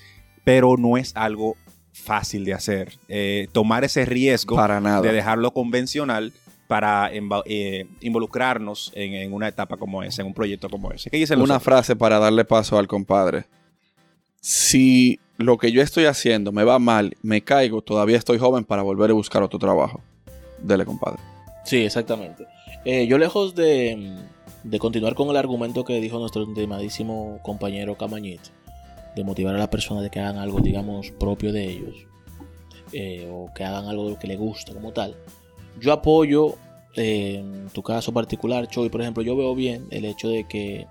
pero 0.43 0.77
no 0.77 0.97
es 0.97 1.12
algo 1.15 1.57
fácil 1.93 2.45
de 2.45 2.55
hacer. 2.55 2.99
Eh, 3.09 3.47
tomar 3.53 3.85
ese 3.85 4.05
riesgo 4.07 4.57
Para 4.57 4.81
nada. 4.81 5.03
de 5.03 5.12
dejarlo 5.12 5.53
convencional 5.53 6.33
para 6.69 7.11
eh, 7.47 7.87
involucrarnos 8.01 8.93
en, 8.95 9.15
en 9.15 9.33
una 9.33 9.49
etapa 9.49 9.77
como 9.77 10.03
esa, 10.05 10.23
en 10.23 10.29
un 10.29 10.35
proyecto 10.35 10.69
como 10.69 10.93
ese. 10.93 11.11
¿Qué 11.11 11.17
dicen 11.17 11.41
Una 11.41 11.55
otros? 11.55 11.65
frase 11.65 11.97
para 11.97 12.21
darle 12.21 12.45
paso 12.45 12.79
al 12.79 12.87
compadre. 12.87 13.47
Si 14.41 15.19
lo 15.39 15.59
que 15.59 15.73
yo 15.73 15.83
estoy 15.83 16.05
haciendo 16.05 16.53
me 16.53 16.63
va 16.65 16.79
mal, 16.79 17.17
me 17.23 17.43
caigo, 17.43 17.83
todavía 17.83 18.17
estoy 18.17 18.39
joven 18.39 18.65
para 18.65 18.83
volver 18.83 19.11
a 19.11 19.15
buscar 19.15 19.43
otro 19.43 19.59
trabajo. 19.59 20.01
Dele, 20.63 20.85
compadre. 20.85 21.19
Sí, 21.65 21.79
exactamente. 21.85 22.47
Eh, 22.85 23.07
yo 23.07 23.19
lejos 23.19 23.55
de, 23.55 24.17
de 24.63 24.79
continuar 24.79 25.15
con 25.15 25.29
el 25.31 25.37
argumento 25.37 25.85
que 25.85 26.01
dijo 26.01 26.19
nuestro 26.19 26.43
estimadísimo 26.45 27.41
compañero 27.43 27.97
Camañit, 27.97 28.41
de 29.17 29.25
motivar 29.25 29.55
a 29.55 29.59
las 29.59 29.69
personas 29.69 30.03
de 30.03 30.11
que 30.11 30.21
hagan 30.21 30.37
algo, 30.39 30.61
digamos, 30.61 31.11
propio 31.13 31.53
de 31.53 31.65
ellos, 31.65 32.07
eh, 32.93 33.29
o 33.33 33.53
que 33.55 33.65
hagan 33.65 33.87
algo 33.87 34.05
de 34.05 34.11
lo 34.13 34.19
que 34.19 34.29
les 34.29 34.39
gusta 34.39 34.73
como 34.73 34.93
tal, 34.93 35.17
yo 35.81 35.93
apoyo, 35.93 36.57
eh, 36.95 37.37
en 37.39 37.69
tu 37.71 37.83
caso 37.83 38.13
particular, 38.13 38.69
Choy, 38.69 38.89
por 38.89 39.01
ejemplo, 39.01 39.23
yo 39.23 39.37
veo 39.37 39.55
bien 39.55 39.87
el 39.91 40.05
hecho 40.05 40.29
de 40.29 40.45
que 40.45 40.87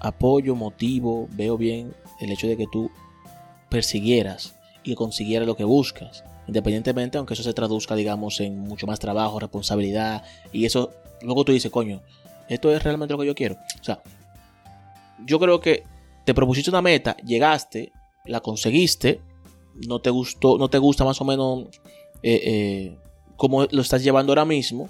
apoyo, 0.00 0.54
motivo, 0.54 1.28
veo 1.32 1.56
bien 1.56 1.94
el 2.20 2.30
hecho 2.30 2.46
de 2.46 2.56
que 2.56 2.66
tú 2.70 2.90
persiguieras 3.68 4.54
y 4.84 4.94
consiguieras 4.94 5.46
lo 5.46 5.56
que 5.56 5.64
buscas 5.64 6.24
independientemente, 6.46 7.18
aunque 7.18 7.34
eso 7.34 7.42
se 7.42 7.52
traduzca, 7.52 7.94
digamos, 7.94 8.40
en 8.40 8.58
mucho 8.58 8.86
más 8.86 8.98
trabajo, 8.98 9.38
responsabilidad, 9.38 10.22
y 10.52 10.64
eso, 10.64 10.92
luego 11.22 11.44
tú 11.44 11.52
dices, 11.52 11.70
coño, 11.70 12.02
esto 12.48 12.72
es 12.72 12.82
realmente 12.82 13.12
lo 13.12 13.18
que 13.18 13.26
yo 13.26 13.34
quiero. 13.34 13.56
O 13.80 13.84
sea, 13.84 14.02
yo 15.24 15.38
creo 15.38 15.60
que 15.60 15.84
te 16.24 16.34
propusiste 16.34 16.70
una 16.70 16.82
meta, 16.82 17.16
llegaste, 17.18 17.92
la 18.24 18.40
conseguiste, 18.40 19.20
no 19.88 20.00
te 20.00 20.10
gustó, 20.10 20.58
no 20.58 20.68
te 20.68 20.78
gusta 20.78 21.04
más 21.04 21.20
o 21.20 21.24
menos 21.24 21.66
eh, 22.28 22.40
eh, 22.44 22.96
cómo 23.36 23.64
lo 23.70 23.82
estás 23.82 24.02
llevando 24.02 24.32
ahora 24.32 24.44
mismo, 24.44 24.88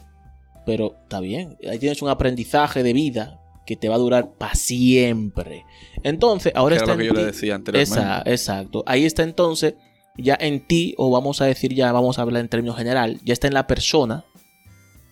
pero 0.64 0.94
está 1.02 1.20
bien, 1.20 1.56
ahí 1.70 1.78
tienes 1.78 2.00
un 2.02 2.08
aprendizaje 2.08 2.82
de 2.82 2.92
vida 2.92 3.40
que 3.66 3.76
te 3.76 3.88
va 3.88 3.96
a 3.96 3.98
durar 3.98 4.30
para 4.38 4.54
siempre. 4.54 5.64
Entonces, 6.02 6.52
ahora 6.54 6.76
Que 6.76 6.82
está 6.82 6.92
lo 6.92 6.98
que 6.98 7.04
en 7.08 7.14
yo 7.14 7.20
le 7.20 7.26
decía 7.26 7.54
anteriormente. 7.56 7.98
Esa- 8.00 8.22
exacto. 8.24 8.82
Ahí 8.86 9.04
está 9.04 9.22
entonces 9.24 9.74
ya 10.16 10.36
en 10.40 10.66
ti, 10.66 10.94
o 10.96 11.10
vamos 11.10 11.40
a 11.40 11.46
decir 11.46 11.74
ya, 11.74 11.92
vamos 11.92 12.18
a 12.18 12.22
hablar 12.22 12.40
en 12.40 12.48
términos 12.48 12.76
general, 12.76 13.20
ya 13.24 13.32
está 13.32 13.48
en 13.48 13.54
la 13.54 13.66
persona 13.66 14.24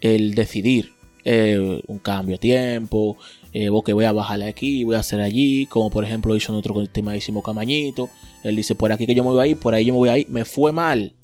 el 0.00 0.34
decidir 0.34 0.92
eh, 1.24 1.82
un 1.86 1.98
cambio 1.98 2.36
a 2.36 2.38
tiempo, 2.38 3.16
eh, 3.52 3.70
o 3.70 3.82
que 3.82 3.92
voy 3.92 4.04
a 4.04 4.12
bajarle 4.12 4.46
aquí, 4.46 4.84
voy 4.84 4.94
a 4.96 5.00
hacer 5.00 5.20
allí, 5.20 5.66
como 5.66 5.90
por 5.90 6.04
ejemplo 6.04 6.36
hizo 6.36 6.52
nuestro 6.52 6.80
estimadísimo 6.82 7.42
Camañito. 7.42 8.08
Él 8.42 8.56
dice, 8.56 8.74
por 8.74 8.92
aquí 8.92 9.06
que 9.06 9.14
yo 9.14 9.24
me 9.24 9.30
voy 9.30 9.42
a 9.42 9.46
ir, 9.46 9.58
por 9.58 9.74
ahí 9.74 9.84
yo 9.86 9.94
me 9.94 9.98
voy 9.98 10.08
a 10.10 10.18
ir, 10.18 10.28
me 10.28 10.44
fue 10.44 10.70
mal, 10.72 11.14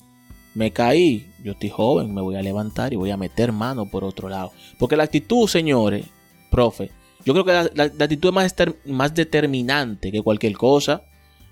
me 0.53 0.71
caí, 0.71 1.31
yo 1.43 1.53
estoy 1.53 1.69
joven, 1.69 2.13
me 2.13 2.21
voy 2.21 2.35
a 2.35 2.41
levantar 2.41 2.93
y 2.93 2.97
voy 2.97 3.11
a 3.11 3.17
meter 3.17 3.51
mano 3.51 3.85
por 3.85 4.03
otro 4.03 4.29
lado. 4.29 4.51
Porque 4.77 4.97
la 4.97 5.03
actitud, 5.03 5.47
señores, 5.47 6.05
profe, 6.49 6.91
yo 7.25 7.33
creo 7.33 7.45
que 7.45 7.75
la, 7.75 7.83
actitud 7.83 8.29
es 8.29 8.35
más, 8.35 8.55
ter- 8.55 8.77
más 8.85 9.13
determinante 9.13 10.11
que 10.11 10.21
cualquier 10.21 10.53
cosa. 10.53 11.03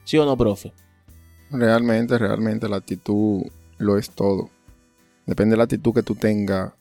¿Sí 0.04 0.18
o 0.18 0.26
no, 0.26 0.36
profe? 0.36 0.74
Realmente, 1.52 2.18
realmente 2.18 2.68
la 2.68 2.78
actitud 2.78 3.44
lo 3.78 3.98
es 3.98 4.10
todo. 4.10 4.50
Depende 5.26 5.54
de 5.54 5.58
la 5.58 5.64
actitud 5.64 5.94
que 5.94 6.04
tú 6.04 6.16
tengas 6.16 6.74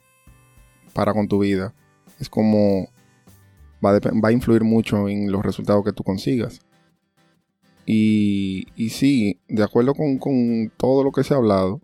para 0.95 1.13
con 1.13 1.29
tu 1.29 1.39
vida. 1.39 1.75
Es 2.19 2.29
como 2.29 2.89
va 3.85 4.01
a, 4.23 4.33
influir 4.33 4.65
mucho 4.65 5.09
en 5.09 5.31
los 5.31 5.45
resultados 5.45 5.85
que 5.85 5.93
tú 5.93 6.03
consigas. 6.03 6.61
Y, 7.87 8.67
y 8.75 8.91
sí, 8.91 9.39
de 9.49 9.63
acuerdo 9.63 9.95
con 9.95 10.73
todo 10.77 11.05
lo 11.05 11.13
que 11.13 11.25
se 11.25 11.35
ha 11.35 11.37
hablado 11.37 11.81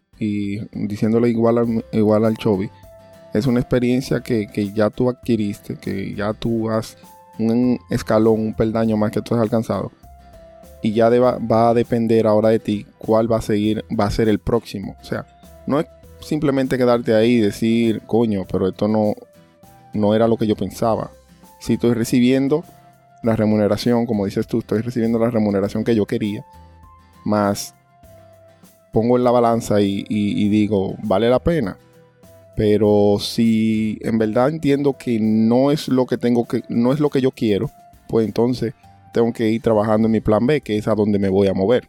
diciéndole 0.72 1.28
igual 1.30 1.58
al, 1.58 1.84
igual 1.92 2.24
al 2.24 2.36
es 3.34 3.46
una 3.46 3.60
experiencia 3.60 4.20
que, 4.20 4.46
que 4.46 4.72
ya 4.72 4.90
tú 4.90 5.10
adquiriste, 5.10 5.76
que 5.76 6.14
ya 6.14 6.32
tú 6.32 6.70
has 6.70 6.96
un 7.38 7.80
escalón, 7.90 8.40
un 8.40 8.54
peldaño 8.54 8.96
más 8.96 9.10
que 9.10 9.20
tú 9.20 9.34
has 9.34 9.40
alcanzado 9.40 9.90
y 10.82 10.92
ya 10.92 11.10
de- 11.10 11.18
va, 11.18 11.38
va 11.38 11.70
a 11.70 11.74
depender 11.74 12.26
ahora 12.26 12.50
de 12.50 12.58
ti 12.60 12.86
cuál 12.98 13.30
va 13.30 13.38
a 13.38 13.42
seguir, 13.42 13.84
va 13.98 14.04
a 14.04 14.10
ser 14.10 14.28
el 14.28 14.38
próximo. 14.38 14.94
O 15.00 15.04
sea, 15.04 15.26
no 15.66 15.80
es 15.80 15.86
simplemente 16.20 16.78
quedarte 16.78 17.14
ahí 17.14 17.36
y 17.36 17.40
decir, 17.40 18.02
coño, 18.06 18.44
pero 18.50 18.68
esto 18.68 18.86
no, 18.86 19.14
no 19.94 20.14
era 20.14 20.28
lo 20.28 20.36
que 20.36 20.46
yo 20.46 20.54
pensaba. 20.54 21.10
Si 21.58 21.72
estoy 21.72 21.94
recibiendo 21.94 22.64
la 23.22 23.34
remuneración, 23.34 24.04
como 24.06 24.26
dices 24.26 24.46
tú, 24.46 24.58
estoy 24.58 24.82
recibiendo 24.82 25.18
la 25.18 25.30
remuneración 25.30 25.82
que 25.84 25.94
yo 25.96 26.04
quería, 26.06 26.44
más 27.24 27.74
pongo 28.94 29.18
en 29.18 29.24
la 29.24 29.32
balanza 29.32 29.80
y, 29.82 30.48
digo, 30.48 30.94
vale 31.02 31.28
la 31.28 31.40
pena. 31.40 31.76
Pero 32.56 33.16
si 33.20 33.98
en 34.02 34.16
verdad 34.16 34.48
entiendo 34.48 34.96
que 34.96 35.18
no 35.20 35.72
es 35.72 35.88
lo 35.88 36.06
que 36.06 36.16
tengo 36.16 36.46
que, 36.46 36.62
no 36.68 36.92
es 36.92 37.00
lo 37.00 37.10
que 37.10 37.20
yo 37.20 37.32
quiero, 37.32 37.70
pues 38.08 38.24
entonces 38.24 38.72
tengo 39.12 39.32
que 39.32 39.50
ir 39.50 39.60
trabajando 39.60 40.06
en 40.06 40.12
mi 40.12 40.20
plan 40.20 40.46
B, 40.46 40.60
que 40.60 40.78
es 40.78 40.86
a 40.86 40.94
donde 40.94 41.18
me 41.18 41.28
voy 41.28 41.48
a 41.48 41.54
mover. 41.54 41.88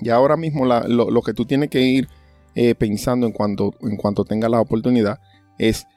Y 0.00 0.10
ahora 0.10 0.36
mismo 0.36 0.64
lo 0.64 1.22
que 1.22 1.34
tú 1.34 1.44
tienes 1.44 1.70
que 1.70 1.82
ir 1.82 2.08
eh, 2.54 2.76
pensando 2.76 3.26
en 3.26 3.32
cuanto, 3.32 3.74
en 3.82 3.96
cuanto 3.96 4.24
tengas 4.24 4.50
la 4.50 4.60
oportunidad 4.60 5.18
es 5.58 5.88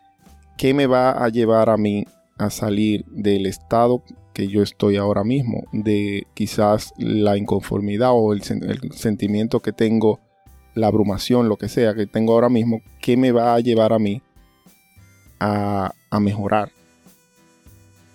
qué 0.58 0.74
me 0.74 0.88
va 0.88 1.12
a 1.12 1.30
llevar 1.30 1.70
a 1.70 1.78
mí 1.78 2.06
a 2.40 2.50
salir 2.50 3.06
del 3.06 3.46
estado 3.46 4.02
que 4.38 4.48
yo 4.48 4.62
estoy 4.62 4.98
ahora 4.98 5.24
mismo, 5.24 5.64
de 5.72 6.28
quizás 6.36 6.94
la 7.00 7.38
inconformidad 7.38 8.12
o 8.14 8.34
el, 8.34 8.42
sen- 8.44 8.64
el 8.70 8.92
sentimiento 8.92 9.62
que 9.62 9.72
tengo, 9.74 10.20
la 10.76 10.86
abrumación, 10.86 11.50
lo 11.50 11.58
que 11.58 11.70
sea 11.70 11.96
que 11.96 12.06
tengo 12.06 12.34
ahora 12.34 12.50
mismo, 12.50 12.82
qué 13.02 13.18
me 13.18 13.32
va 13.32 13.56
a 13.56 13.60
llevar 13.62 13.94
a 13.94 13.98
mí 13.98 14.22
a, 15.40 15.92
a 16.12 16.20
mejorar 16.20 16.70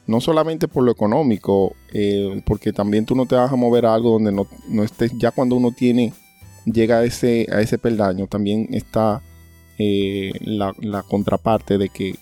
no 0.07 0.21
solamente 0.21 0.69
por 0.69 0.85
lo 0.85 0.93
económico, 0.93 1.75
eh, 1.93 2.41
porque 2.45 2.73
también 2.73 3.05
tú 3.05 3.15
no 3.17 3.27
te 3.27 3.35
vas 3.35 3.53
a 3.53 3.57
mover 3.57 3.87
a 3.87 3.95
algo 3.95 4.11
donde 4.11 4.31
no, 4.31 4.47
no 4.69 4.83
estés, 4.85 5.13
ya 5.19 5.31
cuando 5.33 5.57
uno 5.57 5.71
tiene, 5.73 6.13
llega 6.67 6.99
a 6.99 7.05
ese, 7.05 7.47
a 7.51 7.61
ese 7.61 7.79
peldaño, 7.79 8.27
también 8.29 8.69
está 8.73 9.23
eh, 9.79 10.33
la, 10.41 10.73
la 10.81 11.03
contraparte 11.03 11.79
de 11.79 11.89
que 11.89 12.15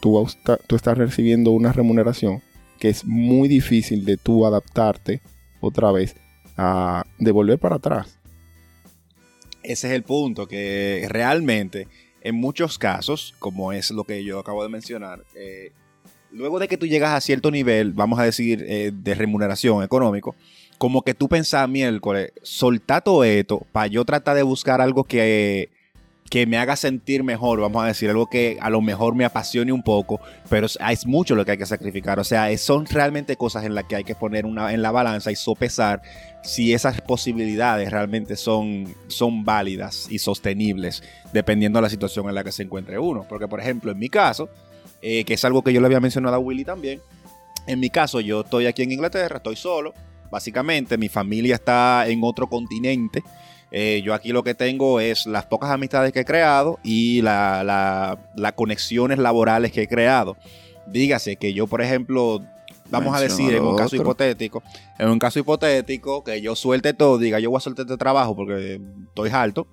tú, 0.00 0.26
tú 0.66 0.76
estás 0.76 0.96
recibiendo 0.98 1.50
una 1.50 1.72
remuneración 1.72 2.42
que 2.78 2.88
es 2.88 3.04
muy 3.04 3.48
difícil 3.48 4.04
de 4.04 4.16
tú 4.16 4.46
adaptarte 4.46 5.20
otra 5.60 5.90
vez 5.92 6.16
a 6.56 7.04
devolver 7.18 7.58
para 7.58 7.76
atrás. 7.76 8.18
Ese 9.62 9.88
es 9.88 9.92
el 9.94 10.02
punto, 10.02 10.46
que 10.46 11.06
realmente 11.08 11.88
en 12.22 12.36
muchos 12.36 12.78
casos, 12.78 13.34
como 13.38 13.72
es 13.72 13.90
lo 13.90 14.04
que 14.04 14.24
yo 14.24 14.38
acabo 14.38 14.62
de 14.62 14.68
mencionar, 14.68 15.24
eh, 15.34 15.72
luego 16.32 16.58
de 16.58 16.68
que 16.68 16.76
tú 16.76 16.86
llegas 16.86 17.12
a 17.12 17.20
cierto 17.20 17.50
nivel, 17.50 17.92
vamos 17.92 18.18
a 18.18 18.24
decir, 18.24 18.64
eh, 18.68 18.92
de 18.92 19.14
remuneración 19.14 19.82
económico, 19.82 20.34
como 20.78 21.02
que 21.02 21.14
tú 21.14 21.28
pensás 21.28 21.68
miércoles, 21.68 22.32
soltar 22.42 23.02
todo 23.02 23.24
esto 23.24 23.66
para 23.72 23.86
yo 23.86 24.04
tratar 24.04 24.36
de 24.36 24.42
buscar 24.42 24.80
algo 24.80 25.04
que, 25.04 25.70
que 26.30 26.46
me 26.46 26.58
haga 26.58 26.76
sentir 26.76 27.22
mejor, 27.22 27.60
vamos 27.60 27.84
a 27.84 27.86
decir, 27.86 28.10
algo 28.10 28.26
que 28.26 28.58
a 28.60 28.70
lo 28.70 28.80
mejor 28.80 29.14
me 29.14 29.24
apasione 29.24 29.72
un 29.72 29.82
poco, 29.82 30.20
pero 30.48 30.66
es, 30.66 31.06
mucho 31.06 31.34
lo 31.34 31.44
que 31.44 31.52
hay 31.52 31.58
que 31.58 31.66
sacrificar. 31.66 32.18
O 32.18 32.24
sea, 32.24 32.56
son 32.58 32.86
realmente 32.86 33.36
cosas 33.36 33.64
en 33.64 33.74
las 33.74 33.84
que 33.84 33.96
hay 33.96 34.04
que 34.04 34.14
poner 34.14 34.46
una, 34.46 34.72
en 34.72 34.82
la 34.82 34.90
balanza 34.90 35.30
y 35.30 35.36
sopesar 35.36 36.02
si 36.42 36.74
esas 36.74 37.00
posibilidades 37.00 37.90
realmente 37.90 38.36
son, 38.36 38.94
son 39.08 39.44
válidas 39.44 40.06
y 40.10 40.18
sostenibles, 40.18 41.02
dependiendo 41.32 41.78
de 41.78 41.82
la 41.82 41.90
situación 41.90 42.28
en 42.28 42.34
la 42.34 42.44
que 42.44 42.52
se 42.52 42.62
encuentre 42.62 42.98
uno. 42.98 43.24
Porque, 43.28 43.48
por 43.48 43.60
ejemplo, 43.60 43.92
en 43.92 43.98
mi 43.98 44.08
caso, 44.08 44.48
eh, 45.02 45.24
que 45.24 45.34
es 45.34 45.44
algo 45.44 45.62
que 45.62 45.72
yo 45.72 45.80
le 45.80 45.86
había 45.86 46.00
mencionado 46.00 46.36
a 46.36 46.38
Willy 46.38 46.64
también, 46.64 47.00
en 47.66 47.80
mi 47.80 47.90
caso 47.90 48.20
yo 48.20 48.42
estoy 48.42 48.66
aquí 48.66 48.82
en 48.82 48.92
Inglaterra, 48.92 49.38
estoy 49.38 49.56
solo, 49.56 49.92
básicamente 50.30 50.96
mi 50.98 51.08
familia 51.08 51.56
está 51.56 52.06
en 52.08 52.20
otro 52.22 52.48
continente. 52.48 53.22
Eh, 53.72 54.00
yo 54.04 54.14
aquí 54.14 54.30
lo 54.32 54.42
que 54.44 54.54
tengo 54.54 55.00
es 55.00 55.26
las 55.26 55.46
pocas 55.46 55.70
amistades 55.70 56.12
que 56.12 56.20
he 56.20 56.24
creado 56.24 56.78
y 56.84 57.20
la- 57.22 57.64
la- 57.64 58.18
las 58.36 58.52
conexiones 58.52 59.18
laborales 59.18 59.72
que 59.72 59.82
he 59.82 59.88
creado. 59.88 60.36
Dígase 60.86 61.36
que 61.36 61.52
yo, 61.52 61.66
por 61.66 61.82
ejemplo, 61.82 62.40
vamos 62.90 63.16
a 63.16 63.20
decir 63.20 63.54
en 63.54 63.64
un 63.64 63.76
caso 63.76 63.96
hipotético, 63.96 64.62
en 64.98 65.08
un 65.08 65.18
caso 65.18 65.40
hipotético 65.40 66.22
que 66.22 66.40
yo 66.40 66.54
suelte 66.54 66.94
todo, 66.94 67.18
diga 67.18 67.40
yo 67.40 67.50
voy 67.50 67.58
a 67.58 67.60
soltar 67.60 67.84
este 67.86 67.96
trabajo 67.96 68.36
porque 68.36 68.80
estoy 69.08 69.30
alto, 69.30 69.66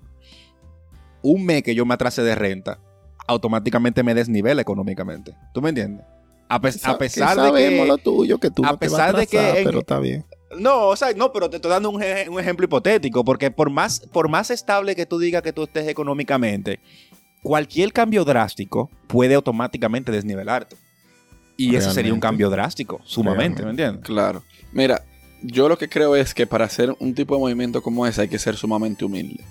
un 1.21 1.45
mes 1.45 1.63
que 1.63 1.75
yo 1.75 1.85
me 1.85 1.93
atrase 1.93 2.23
de 2.23 2.35
renta, 2.35 2.79
automáticamente 3.27 4.03
me 4.03 4.13
desnivela 4.13 4.61
económicamente. 4.61 5.35
¿Tú 5.53 5.61
me 5.61 5.69
entiendes? 5.69 6.05
A, 6.49 6.59
pe- 6.59 6.73
a 6.83 6.97
pesar 6.97 7.29
de 7.37 7.43
sabemos 7.43 7.59
que... 7.81 7.87
lo 7.87 7.97
tuyo, 7.97 8.37
que 8.39 8.51
tú 8.51 8.65
a 8.65 8.71
no 8.71 8.77
te 8.77 8.87
vas 8.87 8.91
pesar 8.99 9.15
de 9.15 9.27
que 9.27 9.59
en- 9.59 9.63
pero 9.65 9.79
está 9.79 9.99
bien. 9.99 10.25
No, 10.57 10.87
o 10.87 10.95
sea, 10.95 11.13
no, 11.13 11.31
pero 11.33 11.49
te 11.49 11.57
estoy 11.57 11.71
dando 11.71 11.89
un, 11.89 12.01
ej- 12.01 12.29
un 12.29 12.39
ejemplo 12.39 12.65
hipotético, 12.65 13.23
porque 13.25 13.51
por 13.51 13.69
más, 13.69 13.99
por 14.11 14.29
más 14.29 14.49
estable 14.51 14.95
que 14.95 15.05
tú 15.05 15.19
digas 15.19 15.41
que 15.41 15.53
tú 15.53 15.63
estés 15.63 15.87
económicamente, 15.87 16.79
cualquier 17.41 17.91
cambio 17.93 18.23
drástico 18.25 18.89
puede 19.07 19.35
automáticamente 19.35 20.11
desnivelarte. 20.11 20.75
Y 21.57 21.75
ese 21.75 21.91
sería 21.91 22.11
un 22.13 22.19
Realmente. 22.19 22.21
cambio 22.21 22.49
drástico, 22.49 23.01
sumamente, 23.03 23.61
Realmente. 23.61 23.63
¿me 23.63 23.69
entiendes? 23.71 24.05
Claro. 24.07 24.43
Mira, 24.71 25.03
yo 25.43 25.69
lo 25.69 25.77
que 25.77 25.87
creo 25.89 26.15
es 26.15 26.33
que 26.33 26.47
para 26.47 26.65
hacer 26.65 26.95
un 26.99 27.13
tipo 27.13 27.35
de 27.35 27.41
movimiento 27.41 27.81
como 27.83 28.07
ese 28.07 28.21
hay 28.21 28.27
que 28.27 28.39
ser 28.39 28.55
sumamente 28.55 29.05
humilde. 29.05 29.43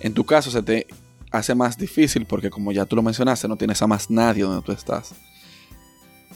En 0.00 0.14
tu 0.14 0.24
caso 0.24 0.50
se 0.50 0.62
te 0.62 0.86
hace 1.30 1.54
más 1.54 1.76
difícil 1.76 2.24
porque 2.26 2.48
como 2.50 2.72
ya 2.72 2.86
tú 2.86 2.96
lo 2.96 3.02
mencionaste, 3.02 3.48
no 3.48 3.56
tienes 3.56 3.82
a 3.82 3.86
más 3.86 4.10
nadie 4.10 4.44
donde 4.44 4.62
tú 4.64 4.72
estás. 4.72 5.14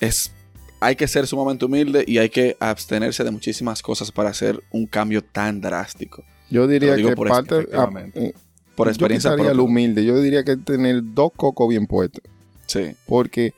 Es, 0.00 0.32
hay 0.80 0.96
que 0.96 1.08
ser 1.08 1.26
sumamente 1.26 1.64
humilde 1.64 2.04
y 2.06 2.18
hay 2.18 2.28
que 2.28 2.56
abstenerse 2.60 3.24
de 3.24 3.30
muchísimas 3.30 3.82
cosas 3.82 4.12
para 4.12 4.30
hacer 4.30 4.60
un 4.70 4.86
cambio 4.86 5.22
tan 5.22 5.60
drástico. 5.60 6.22
Yo 6.50 6.66
diría 6.68 6.96
que 6.96 7.14
por 7.16 7.28
parte, 7.28 7.66
ah, 7.74 7.90
eh, 8.14 8.32
Por 8.74 8.88
experiencia 8.88 9.32
propia. 9.34 9.54
lo 9.54 9.64
humilde. 9.64 10.04
Yo 10.04 10.20
diría 10.20 10.44
que 10.44 10.56
tener 10.56 11.00
dos 11.02 11.32
cocos 11.34 11.68
bien 11.68 11.86
puestos. 11.86 12.22
Sí. 12.66 12.94
Porque 13.06 13.52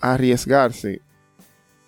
arriesgarse 0.00 1.00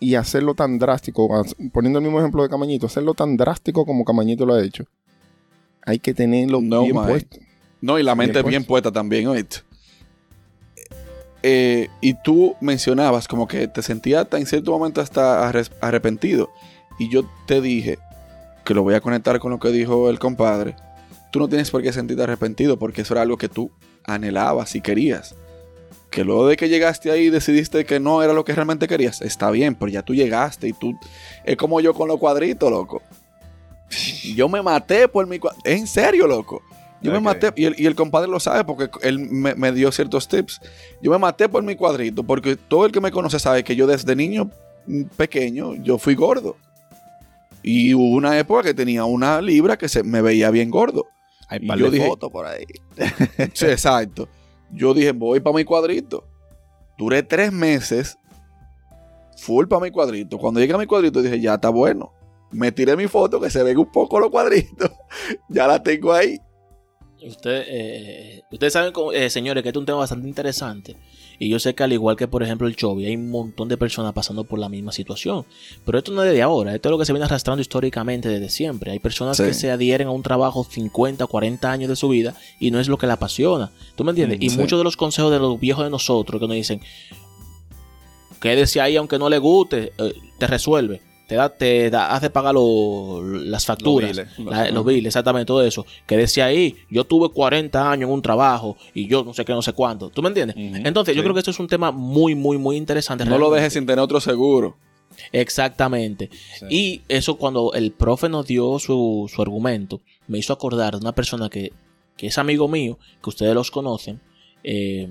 y 0.01 0.15
hacerlo 0.17 0.55
tan 0.55 0.79
drástico, 0.79 1.35
as- 1.41 1.55
poniendo 1.73 1.99
el 1.99 2.05
mismo 2.05 2.19
ejemplo 2.19 2.43
de 2.43 2.49
Camañito, 2.49 2.87
hacerlo 2.87 3.15
tan 3.15 3.37
drástico 3.37 3.87
como 3.87 4.05
Camañito 4.05 4.45
lo 4.47 4.55
ha 4.55 4.63
hecho, 4.63 4.85
hay 5.85 5.99
que 5.99 6.13
tenerlo 6.15 6.61
No, 6.61 6.83
bien 6.83 6.95
man. 6.95 7.09
puesto. 7.09 7.39
No, 7.81 7.99
y 7.99 8.03
la 8.03 8.15
mente 8.15 8.43
bien 8.43 8.65
puesta 8.65 8.91
también, 8.93 9.27
¿oíste? 9.29 9.59
Eh, 11.43 11.89
y 12.01 12.15
tú 12.15 12.55
mencionabas 12.61 13.27
como 13.27 13.49
que 13.49 13.67
te 13.69 13.83
sentías 13.83 14.23
hasta- 14.23 14.39
en 14.39 14.47
cierto 14.47 14.71
momento 14.71 15.01
hasta 15.01 15.49
arrepentido. 15.81 16.51
Y 16.99 17.11
yo 17.11 17.23
te 17.47 17.61
dije 17.61 17.99
que 18.65 18.75
lo 18.75 18.83
voy 18.83 18.95
a 18.95 19.01
conectar 19.01 19.39
con 19.41 19.51
lo 19.51 19.59
que 19.59 19.71
dijo 19.71 20.09
el 20.09 20.19
compadre. 20.19 20.77
Tú 21.33 21.39
no 21.41 21.49
tienes 21.49 21.71
por 21.71 21.83
qué 21.83 21.93
sentirte 21.93 22.23
arrepentido 22.23 22.79
porque 22.79 23.03
eso 23.03 23.15
era 23.15 23.23
algo 23.23 23.37
que 23.39 23.49
tú 23.49 23.73
anhelabas 24.05 24.75
y 24.77 24.81
querías. 24.81 25.35
Que 26.11 26.25
luego 26.25 26.47
de 26.47 26.57
que 26.57 26.69
llegaste 26.69 27.11
ahí 27.11 27.31
decidiste 27.31 27.87
que 27.87 27.99
no 27.99 28.23
era 28.23 28.35
lo 28.35 28.45
que 28.45 28.55
realmente 28.55 28.87
querías. 28.87 29.23
Está 29.23 29.51
bien, 29.51 29.75
pero 29.75 29.91
ya 29.91 30.03
tú 30.03 30.15
llegaste 30.15 30.69
y 30.69 30.73
tú... 30.75 30.95
Es 31.45 31.57
como 31.57 31.81
yo 31.81 31.95
con 31.95 32.07
los 32.07 32.19
cuadritos, 32.19 32.71
loco. 32.71 33.03
Yo 34.35 34.49
me 34.49 34.63
maté 34.63 35.09
por 35.09 35.27
mi 35.27 35.39
cuadrito. 35.39 35.69
En 35.69 35.87
serio, 35.87 36.27
loco. 36.27 36.63
Yo 37.03 37.11
me 37.13 37.21
maté, 37.21 37.53
y 37.57 37.65
el, 37.65 37.75
y 37.79 37.87
el 37.87 37.95
compadre 37.95 38.29
lo 38.29 38.39
sabe 38.41 38.65
porque 38.65 38.89
él 39.03 39.19
me, 39.19 39.55
me 39.55 39.73
dio 39.73 39.91
ciertos 39.93 40.29
tips. 40.29 40.61
Yo 41.03 41.11
me 41.11 41.19
maté 41.19 41.49
por 41.49 41.63
mi 41.63 41.75
cuadrito 41.75 42.23
porque 42.23 42.57
todo 42.57 42.87
el 42.87 42.93
que 42.93 43.01
me 43.01 43.11
conoce 43.11 43.39
sabe 43.39 43.65
que 43.65 43.75
yo 43.75 43.87
desde 43.87 44.15
niño 44.15 44.51
mm, 44.87 45.03
pequeño 45.17 45.75
yo 45.77 45.99
fui 45.99 46.15
gordo. 46.15 46.57
Y 47.63 47.95
hubo 47.95 48.17
una 48.17 48.39
época 48.39 48.63
que 48.63 48.75
tenía 48.75 49.05
una 49.05 49.41
libra 49.41 49.77
que 49.77 49.89
se 49.89 50.03
me 50.03 50.23
veía 50.23 50.51
bien 50.51 50.71
gordo. 50.71 51.07
Hay 51.49 51.61
par 51.67 51.79
yo 51.79 51.91
de 51.91 51.99
dije- 51.99 52.09
fotos 52.09 52.31
por 52.31 52.47
ahí. 52.47 52.65
Sí, 53.53 53.67
exacto. 53.67 54.29
Yo 54.73 54.95
dije, 54.95 55.13
voy 55.13 55.41
para 55.41 55.55
mi 55.57 55.65
cuadrito. 55.65 56.25
Duré 56.99 57.23
tres 57.23 57.53
meses 57.53 58.17
full 59.37 59.67
para 59.67 59.83
mi 59.83 59.91
cuadrito. 59.91 60.39
Cuando 60.39 60.61
llegué 60.61 60.73
a 60.75 60.79
mi 60.79 60.87
cuadrito 60.87 61.21
dije, 61.23 61.41
ya 61.41 61.55
está 61.55 61.69
bueno. 61.69 62.13
Me 62.51 62.71
tiré 62.71 62.97
mi 62.97 63.09
foto 63.09 63.41
que 63.41 63.51
se 63.51 63.63
ven 63.63 63.79
un 63.79 63.91
poco 63.91 64.21
los 64.21 64.31
cuadritos. 64.31 64.91
ya 65.49 65.67
la 65.67 65.83
tengo 65.83 66.13
ahí. 66.13 66.39
Usted, 67.25 67.65
eh, 67.69 68.43
ustedes 68.51 68.73
saben, 68.73 68.93
eh, 69.15 69.31
señores, 69.31 69.63
que 69.63 69.69
este 69.69 69.79
es 69.79 69.81
un 69.81 69.87
tema 69.87 69.99
bastante 69.99 70.29
interesante. 70.29 70.97
Y 71.39 71.49
yo 71.49 71.59
sé 71.59 71.75
que 71.75 71.83
al 71.83 71.93
igual 71.93 72.17
que, 72.17 72.29
por 72.29 72.43
ejemplo, 72.43 72.67
el 72.67 72.77
Chovy, 72.77 73.07
hay 73.07 73.17
un 73.17 73.31
montón 73.31 73.69
de 73.69 73.77
personas 73.77 74.13
pasando 74.13 74.45
por 74.45 74.59
la 74.59 74.69
misma 74.69 74.93
situación. 74.93 75.45
Pero 75.85 75.99
esto 75.99 76.13
no 76.13 76.23
es 76.25 76.33
de 76.33 76.43
ahora, 76.43 76.75
esto 76.75 76.89
es 76.89 76.91
lo 76.91 76.99
que 76.99 77.05
se 77.05 77.13
viene 77.13 77.25
arrastrando 77.25 77.61
históricamente 77.61 78.29
desde 78.29 78.49
siempre. 78.49 78.93
Hay 78.93 78.99
personas 78.99 79.37
Sí. 79.37 79.45
que 79.45 79.55
se 79.55 79.71
adhieren 79.71 80.09
a 80.09 80.11
un 80.11 80.23
trabajo 80.23 80.65
50, 80.65 81.27
40 81.27 81.71
años 81.71 81.89
de 81.89 81.97
su 81.97 82.09
vida 82.09 82.35
y 82.61 82.71
no 82.71 82.79
es 82.81 82.89
lo 82.89 82.99
que 82.99 83.07
la 83.07 83.15
apasiona. 83.15 83.73
¿Tú 83.97 84.05
me 84.05 84.11
entiendes? 84.11 84.39
Mm, 84.39 84.43
y 84.43 84.51
sí. 84.51 84.59
muchos 84.59 84.79
de 84.79 84.85
los 84.85 84.97
consejos 84.97 85.33
de 85.33 85.39
los 85.39 85.59
viejos 85.59 85.85
de 85.85 85.91
nosotros 85.91 86.41
que 86.41 86.47
nos 86.47 86.57
dicen, 86.57 86.81
quédese 88.41 88.81
ahí 88.81 88.97
aunque 88.97 89.19
no 89.19 89.29
le 89.29 89.39
guste, 89.39 89.93
eh, 89.99 90.15
te 90.39 90.47
resuelve. 90.47 91.01
Te 91.27 91.37
da, 91.37 91.49
te 91.49 91.89
da, 91.89 92.13
hace 92.15 92.29
pagar 92.31 92.53
lo- 92.55 93.23
las 93.23 93.65
facturas. 93.65 94.11
biles. 94.11 94.39
La- 94.39 94.71
los 94.71 94.85
bills, 94.85 95.07
exactamente 95.07 95.47
todo 95.47 95.63
eso. 95.63 95.87
Que 96.07 96.17
decía 96.17 96.47
ahí, 96.47 96.77
yo 96.91 97.05
tuve 97.05 97.31
40 97.31 97.91
años 97.91 98.09
en 98.09 98.15
un 98.15 98.21
trabajo 98.23 98.77
y 98.93 99.07
yo 99.07 99.25
no 99.25 99.33
sé 99.33 99.45
qué, 99.45 99.53
no 99.53 99.63
sé 99.63 99.73
cuánto. 99.73 100.11
¿Tú 100.11 100.21
me 100.23 100.29
entiendes? 100.29 100.57
Entonces, 100.59 101.15
yo 101.17 101.23
creo 101.23 101.33
que 101.35 101.39
esto 101.41 101.51
es 101.53 101.59
un 101.61 101.69
tema 101.69 101.91
muy, 101.91 102.35
muy, 102.35 102.59
muy 102.59 102.77
interesante. 102.77 103.25
No 103.25 103.39
lo 103.39 103.51
dejes 103.51 103.73
sin 103.73 103.87
tener 103.87 104.01
otro 104.01 104.21
seguro. 104.21 104.77
Exactamente. 105.31 106.31
Sí. 106.59 106.67
Y 106.71 107.03
eso 107.09 107.37
cuando 107.37 107.73
el 107.75 107.93
profe 107.93 108.29
nos 108.29 108.47
dio 108.47 108.79
su, 108.79 109.31
su 109.35 109.43
argumento, 109.43 110.01
me 110.29 110.39
hizo 110.39 110.53
acordar 110.53 110.93
de 110.95 110.99
una 111.01 111.13
persona 111.13 111.49
que, 111.49 111.73
que 112.17 112.29
es 112.29 112.39
amigo 112.39 112.69
mío, 112.69 112.99
que 113.23 113.31
ustedes 113.31 113.55
los 113.55 113.71
conocen, 113.71 114.21
eh, 114.65 115.09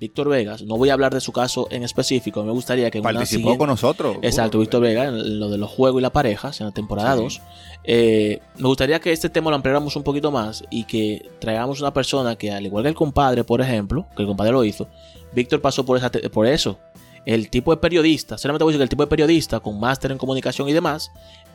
Víctor 0.00 0.28
Vegas. 0.28 0.62
No 0.62 0.76
voy 0.76 0.90
a 0.90 0.94
hablar 0.94 1.14
de 1.14 1.20
su 1.20 1.32
caso 1.32 1.68
en 1.70 1.82
específico, 1.82 2.42
me 2.44 2.52
gustaría 2.52 2.90
que 2.90 2.98
en 2.98 3.04
Participó 3.04 3.56
con 3.56 3.68
nosotros. 3.68 4.16
Exacto, 4.22 4.58
Víctor 4.58 4.82
Vega, 4.82 5.04
en 5.04 5.38
lo 5.38 5.48
de 5.48 5.58
los 5.58 5.70
juegos 5.70 6.00
y 6.00 6.02
las 6.02 6.10
parejas, 6.10 6.60
en 6.60 6.66
la 6.66 6.72
temporada 6.72 7.14
Sí. 7.16 7.22
2. 7.22 7.42
Eh, 7.84 8.40
me 8.58 8.68
gustaría 8.68 8.98
que 9.00 9.12
este 9.12 9.28
tema 9.28 9.50
lo 9.50 9.56
ampliáramos 9.56 9.94
un 9.96 10.02
poquito 10.02 10.30
más 10.30 10.64
y 10.70 10.84
que 10.84 11.28
traigamos 11.38 11.80
una 11.80 11.92
persona 11.92 12.36
que, 12.36 12.50
al 12.50 12.66
igual 12.66 12.82
que 12.82 12.88
el 12.88 12.94
compadre, 12.94 13.44
por 13.44 13.60
ejemplo, 13.60 14.06
que 14.16 14.22
el 14.22 14.28
compadre 14.28 14.52
lo 14.52 14.64
hizo, 14.64 14.88
Víctor 15.32 15.60
pasó 15.60 15.84
por, 15.84 15.96
esa 15.96 16.10
por 16.10 16.46
eso. 16.46 16.78
El 17.24 17.50
tipo 17.50 17.72
de 17.72 17.78
periodista, 17.78 18.38
solamente 18.38 18.64
voy 18.64 18.70
a 18.70 18.72
decir 18.72 18.80
que 18.80 18.84
el 18.84 18.88
tipo 18.88 19.02
de 19.02 19.08
periodista 19.08 19.60
con 19.60 19.80
máster 19.80 20.12
en 20.12 20.18
comunicación 20.18 20.68
y 20.68 20.72
demás, 20.72 21.10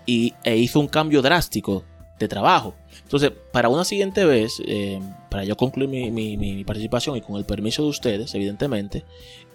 y, 0.06 0.34
e 0.44 0.58
hizo 0.58 0.80
un 0.80 0.88
cambio 0.88 1.22
drástico 1.22 1.84
de 2.26 2.30
trabajo. 2.30 2.76
Entonces, 3.04 3.32
para 3.52 3.70
una 3.70 3.84
siguiente 3.84 4.26
vez, 4.26 4.62
eh, 4.66 5.00
para 5.30 5.44
yo 5.44 5.56
concluir 5.58 5.90
mi, 5.90 6.10
mi- 6.12 6.38
mi- 6.38 6.54
mi 6.56 6.64
participación 6.64 7.18
y 7.18 7.22
con 7.22 7.36
el 7.38 7.46
permiso 7.46 7.84
de 7.84 7.90
ustedes, 7.90 8.34
evidentemente, 8.36 9.04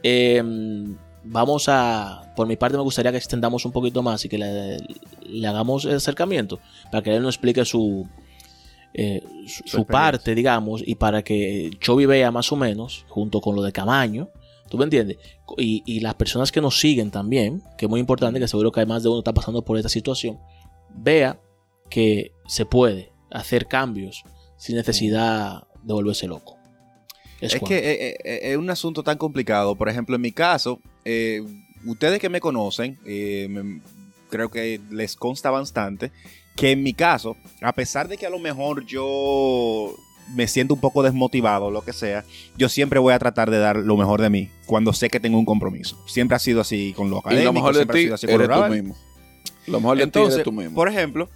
eh, 0.02 0.42
vamos 1.24 1.68
a, 1.68 2.32
por 2.36 2.46
mi 2.46 2.56
parte 2.56 2.76
me 2.76 2.82
gustaría 2.82 3.10
que 3.10 3.18
extendamos 3.18 3.64
un 3.64 3.72
poquito 3.72 4.02
más 4.02 4.24
y 4.24 4.28
que 4.28 4.38
le, 4.38 4.76
le 5.28 5.46
hagamos 5.48 5.84
el 5.84 5.96
acercamiento 5.96 6.60
para 6.90 7.02
que 7.02 7.14
él 7.16 7.22
nos 7.22 7.34
explique 7.34 7.64
su, 7.64 8.06
eh, 8.94 9.22
su, 9.46 9.78
parte, 9.86 10.34
digamos, 10.34 10.82
y 10.86 10.94
para 10.94 11.22
que 11.22 11.70
Chovy 11.80 12.06
vea 12.06 12.30
más 12.30 12.52
o 12.52 12.56
menos, 12.56 13.04
junto 13.08 13.40
con 13.40 13.56
lo 13.56 13.62
de 13.62 13.72
Camaño, 13.72 14.28
¿tú 14.70 14.78
me 14.78 14.84
entiendes? 14.84 15.18
Y, 15.58 15.82
y 15.84 16.00
las 16.00 16.14
personas 16.14 16.52
que 16.52 16.60
nos 16.60 16.78
siguen 16.78 17.10
también, 17.10 17.62
que 17.76 17.86
es 17.86 17.90
muy 17.90 18.00
importante, 18.00 18.38
que 18.40 18.48
seguro 18.48 18.70
que 18.72 18.80
hay 18.80 18.86
más 18.86 19.02
de 19.02 19.08
uno 19.08 19.18
que 19.18 19.20
está 19.30 19.34
pasando 19.34 19.62
por 19.62 19.76
esta 19.76 19.88
situación, 19.88 20.38
vea 20.94 21.38
que 21.88 22.32
se 22.46 22.66
puede 22.66 23.12
hacer 23.30 23.66
cambios 23.66 24.22
sin 24.56 24.76
necesidad 24.76 25.64
de 25.82 25.92
volverse 25.94 26.26
loco. 26.26 26.56
Es 27.40 27.54
que 27.60 27.76
eh, 27.76 28.16
eh, 28.24 28.40
es 28.52 28.56
un 28.56 28.70
asunto 28.70 29.02
tan 29.02 29.18
complicado. 29.18 29.74
Por 29.76 29.88
ejemplo, 29.88 30.16
en 30.16 30.22
mi 30.22 30.32
caso, 30.32 30.80
eh, 31.04 31.42
ustedes 31.84 32.18
que 32.18 32.28
me 32.30 32.40
conocen, 32.40 32.98
eh, 33.06 33.46
me- 33.50 33.80
creo 34.30 34.50
que 34.50 34.80
les 34.90 35.16
consta 35.16 35.50
bastante 35.50 36.10
que 36.56 36.72
en 36.72 36.82
mi 36.82 36.94
caso, 36.94 37.36
a 37.60 37.72
pesar 37.74 38.08
de 38.08 38.16
que 38.16 38.24
a 38.26 38.30
lo 38.30 38.38
mejor 38.38 38.86
yo 38.86 39.94
me 40.34 40.48
siento 40.48 40.74
un 40.74 40.80
poco 40.80 41.02
desmotivado 41.02 41.66
o 41.66 41.70
lo 41.70 41.82
que 41.82 41.92
sea, 41.92 42.24
yo 42.56 42.68
siempre 42.70 42.98
voy 42.98 43.12
a 43.12 43.18
tratar 43.18 43.50
de 43.50 43.58
dar 43.58 43.76
lo 43.76 43.96
mejor 43.98 44.20
de 44.22 44.30
mí 44.30 44.50
cuando 44.64 44.92
sé 44.94 45.10
que 45.10 45.20
tengo 45.20 45.38
un 45.38 45.44
compromiso. 45.44 46.02
Siempre 46.08 46.34
ha 46.36 46.38
sido 46.40 46.62
así 46.62 46.94
con 46.96 47.10
lo 47.10 47.16
Y 47.16 47.20
académico, 47.20 47.44
lo 47.44 47.52
mejor 47.52 47.74
de 47.74 47.78
siempre 47.80 47.94
ha 47.94 47.96
ti 47.98 48.02
sido 48.04 48.14
así 48.14 48.26
con 48.26 48.34
eres 48.36 48.48
lo 48.48 48.64
tú 48.66 48.72
mismo. 48.72 48.96
Lo 49.66 49.80
mejor 49.80 49.96
de 49.98 50.02
Entonces, 50.04 50.30
ti 50.30 50.34
eres 50.40 50.44
tú 50.44 50.52
mismo. 50.52 50.74
por 50.74 50.88
ejemplo, 50.88 51.28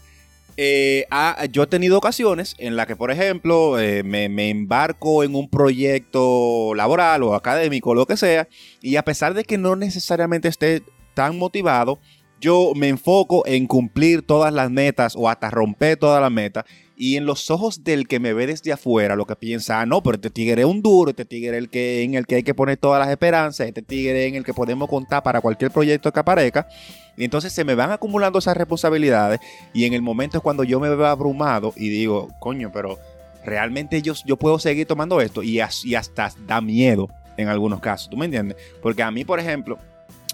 eh, 0.62 1.06
yo 1.50 1.62
he 1.62 1.66
tenido 1.66 1.96
ocasiones 1.96 2.54
en 2.58 2.76
las 2.76 2.86
que, 2.86 2.94
por 2.94 3.10
ejemplo, 3.10 3.80
eh, 3.80 4.02
me, 4.02 4.28
me 4.28 4.50
embarco 4.50 5.24
en 5.24 5.34
un 5.34 5.48
proyecto 5.48 6.74
laboral 6.74 7.22
o 7.22 7.34
académico, 7.34 7.94
lo 7.94 8.04
que 8.04 8.18
sea, 8.18 8.46
y 8.82 8.96
a 8.96 9.02
pesar 9.02 9.32
de 9.32 9.44
que 9.44 9.56
no 9.56 9.74
necesariamente 9.74 10.48
esté 10.48 10.82
tan 11.14 11.38
motivado, 11.38 11.98
yo 12.42 12.72
me 12.76 12.88
enfoco 12.88 13.42
en 13.46 13.66
cumplir 13.66 14.20
todas 14.20 14.52
las 14.52 14.70
metas 14.70 15.14
o 15.16 15.30
hasta 15.30 15.48
romper 15.48 15.96
todas 15.96 16.20
las 16.20 16.30
metas. 16.30 16.64
Y 17.02 17.16
en 17.16 17.24
los 17.24 17.50
ojos 17.50 17.82
del 17.82 18.06
que 18.06 18.20
me 18.20 18.34
ve 18.34 18.46
desde 18.46 18.72
afuera, 18.72 19.16
lo 19.16 19.24
que 19.26 19.34
piensa, 19.34 19.80
ah, 19.80 19.86
no, 19.86 20.02
pero 20.02 20.16
este 20.16 20.28
tigre 20.28 20.60
es 20.60 20.66
un 20.68 20.82
duro, 20.82 21.08
este 21.10 21.24
tigre 21.24 21.56
es 21.56 21.62
el 21.62 21.70
que, 21.70 22.02
en 22.02 22.12
el 22.14 22.26
que 22.26 22.34
hay 22.34 22.42
que 22.42 22.52
poner 22.52 22.76
todas 22.76 23.00
las 23.00 23.08
esperanzas, 23.08 23.66
este 23.66 23.80
tigre 23.80 24.24
es 24.26 24.28
en 24.28 24.34
el 24.36 24.44
que 24.44 24.52
podemos 24.52 24.86
contar 24.86 25.22
para 25.22 25.40
cualquier 25.40 25.70
proyecto 25.70 26.12
que 26.12 26.20
aparezca. 26.20 26.68
Y 27.16 27.24
entonces 27.24 27.54
se 27.54 27.64
me 27.64 27.74
van 27.74 27.90
acumulando 27.90 28.38
esas 28.38 28.54
responsabilidades 28.54 29.40
y 29.72 29.86
en 29.86 29.94
el 29.94 30.02
momento 30.02 30.36
es 30.36 30.42
cuando 30.42 30.62
yo 30.62 30.78
me 30.78 30.90
veo 30.94 31.06
abrumado 31.06 31.72
y 31.74 31.88
digo, 31.88 32.28
coño, 32.38 32.70
pero 32.70 32.98
realmente 33.46 34.02
yo, 34.02 34.12
yo 34.26 34.36
puedo 34.36 34.58
seguir 34.58 34.86
tomando 34.86 35.22
esto 35.22 35.42
y, 35.42 35.58
as- 35.60 35.84
y 35.86 35.94
hasta 35.94 36.30
da 36.46 36.60
miedo 36.60 37.08
en 37.38 37.48
algunos 37.48 37.80
casos, 37.80 38.10
¿tú 38.10 38.18
me 38.18 38.26
entiendes? 38.26 38.58
Porque 38.82 39.02
a 39.02 39.10
mí, 39.10 39.24
por 39.24 39.40
ejemplo, 39.40 39.78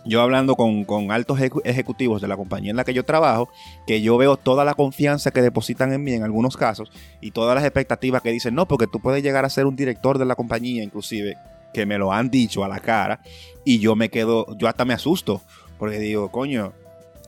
yo 0.06 0.22
hablando 0.22 0.54
con, 0.56 0.84
con 0.84 1.10
altos 1.10 1.38
ejecu- 1.40 1.62
ejecutivos 1.64 2.22
de 2.22 2.28
la 2.28 2.36
compañía 2.36 2.70
en 2.70 2.76
la 2.76 2.84
que 2.84 2.94
yo 2.94 3.04
trabajo, 3.04 3.48
que 3.86 4.00
yo 4.02 4.16
veo 4.16 4.36
toda 4.36 4.64
la 4.64 4.74
confianza 4.74 5.30
que 5.30 5.42
depositan 5.42 5.92
en 5.92 6.02
mí 6.04 6.12
en 6.12 6.22
algunos 6.22 6.56
casos 6.56 6.90
y 7.20 7.32
todas 7.32 7.54
las 7.54 7.64
expectativas 7.64 8.22
que 8.22 8.30
dicen, 8.30 8.54
no, 8.54 8.66
porque 8.68 8.86
tú 8.86 9.00
puedes 9.00 9.22
llegar 9.22 9.44
a 9.44 9.50
ser 9.50 9.66
un 9.66 9.76
director 9.76 10.18
de 10.18 10.24
la 10.24 10.34
compañía, 10.36 10.82
inclusive, 10.82 11.36
que 11.74 11.86
me 11.86 11.98
lo 11.98 12.12
han 12.12 12.30
dicho 12.30 12.64
a 12.64 12.68
la 12.68 12.80
cara 12.80 13.20
y 13.64 13.80
yo 13.80 13.96
me 13.96 14.08
quedo, 14.08 14.46
yo 14.56 14.68
hasta 14.68 14.84
me 14.84 14.94
asusto, 14.94 15.42
porque 15.78 15.98
digo, 15.98 16.30
coño, 16.30 16.72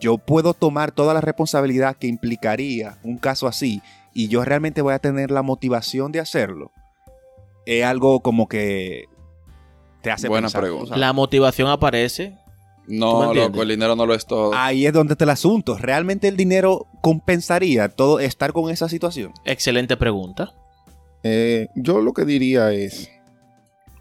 yo 0.01 0.17
puedo 0.17 0.55
tomar 0.55 0.93
toda 0.93 1.12
la 1.12 1.21
responsabilidad 1.21 1.97
que 1.97 2.07
implicaría 2.07 2.99
un 3.03 3.19
caso 3.19 3.49
así 3.49 3.83
y 4.14 4.29
yo 4.29 4.45
realmente 4.45 4.81
voy 4.81 4.95
a 4.95 4.99
tener 5.01 5.31
la 5.31 5.43
motivación 5.43 6.12
de 6.12 6.21
hacerlo. 6.21 6.71
Es 7.67 7.85
algo 7.85 8.21
como 8.21 8.49
que 8.49 9.05
te 10.01 10.11
hace 10.11 10.29
Buena 10.29 10.47
pensar, 10.47 10.62
pregunta. 10.62 10.97
La 10.97 11.12
motivación 11.12 11.69
aparece. 11.69 12.38
¿Tú 12.88 12.94
me 12.94 12.98
no, 12.98 13.35
loco, 13.35 13.62
el 13.62 13.68
dinero 13.68 13.94
no 13.94 14.07
lo 14.07 14.14
es 14.14 14.24
todo. 14.24 14.53
Ahí 14.55 14.87
es 14.87 14.92
donde 14.92 15.12
está 15.12 15.24
el 15.24 15.31
asunto. 15.31 15.77
¿Realmente 15.77 16.27
el 16.27 16.37
dinero 16.37 16.87
compensaría 17.03 17.88
todo 17.90 18.18
estar 18.18 18.53
con 18.53 18.70
esa 18.70 18.88
situación? 18.88 19.33
Excelente 19.44 19.96
pregunta. 19.96 20.55
Eh, 21.22 21.68
yo 21.74 22.01
lo 22.01 22.14
que 22.14 22.24
diría 22.24 22.72
es 22.72 23.11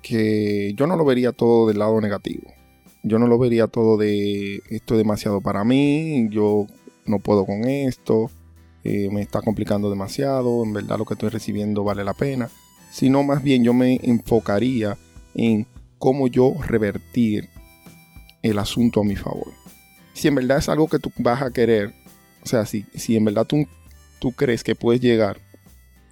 que 0.02 0.74
yo 0.76 0.88
no 0.88 0.96
lo 0.96 1.04
vería 1.04 1.34
todo 1.34 1.68
del 1.68 1.80
lado 1.80 2.00
negativo. 2.00 2.44
Yo 3.04 3.20
no 3.20 3.28
lo 3.28 3.38
vería 3.38 3.68
todo 3.68 3.98
de 3.98 4.62
esto 4.70 4.94
es 4.94 4.98
demasiado 5.00 5.42
para 5.42 5.64
mí, 5.64 6.28
yo 6.30 6.66
no 7.06 7.20
puedo 7.20 7.46
con 7.46 7.66
esto, 7.66 8.30
eh, 8.84 9.10
me 9.12 9.22
está 9.22 9.42
complicando 9.42 9.90
demasiado, 9.90 10.64
en 10.64 10.74
verdad 10.74 10.98
lo 10.98 11.06
que 11.06 11.14
estoy 11.14 11.30
recibiendo 11.30 11.84
vale 11.84 12.04
la 12.04 12.14
pena. 12.14 12.50
Sino 12.90 13.24
más 13.24 13.44
bien 13.44 13.64
yo 13.64 13.74
me 13.74 14.00
enfocaría 14.02 14.98
en 15.36 15.68
cómo 15.98 16.28
yo 16.28 16.54
revertir 16.66 17.50
el 18.42 18.60
asunto 18.60 19.02
a 19.02 19.04
mi 19.04 19.16
favor. 19.16 19.52
Si 20.14 20.28
en 20.28 20.36
verdad 20.36 20.58
es 20.58 20.70
algo 20.70 20.88
que 20.88 21.00
tú 21.00 21.12
vas 21.18 21.42
a 21.42 21.52
querer, 21.52 21.94
o 22.44 22.48
sea, 22.48 22.66
si, 22.66 22.86
si 22.96 23.16
en 23.16 23.26
verdad 23.26 23.46
tú, 23.46 23.68
tú 24.20 24.32
crees 24.32 24.64
que 24.64 24.76
puedes 24.76 25.02
llegar 25.02 25.38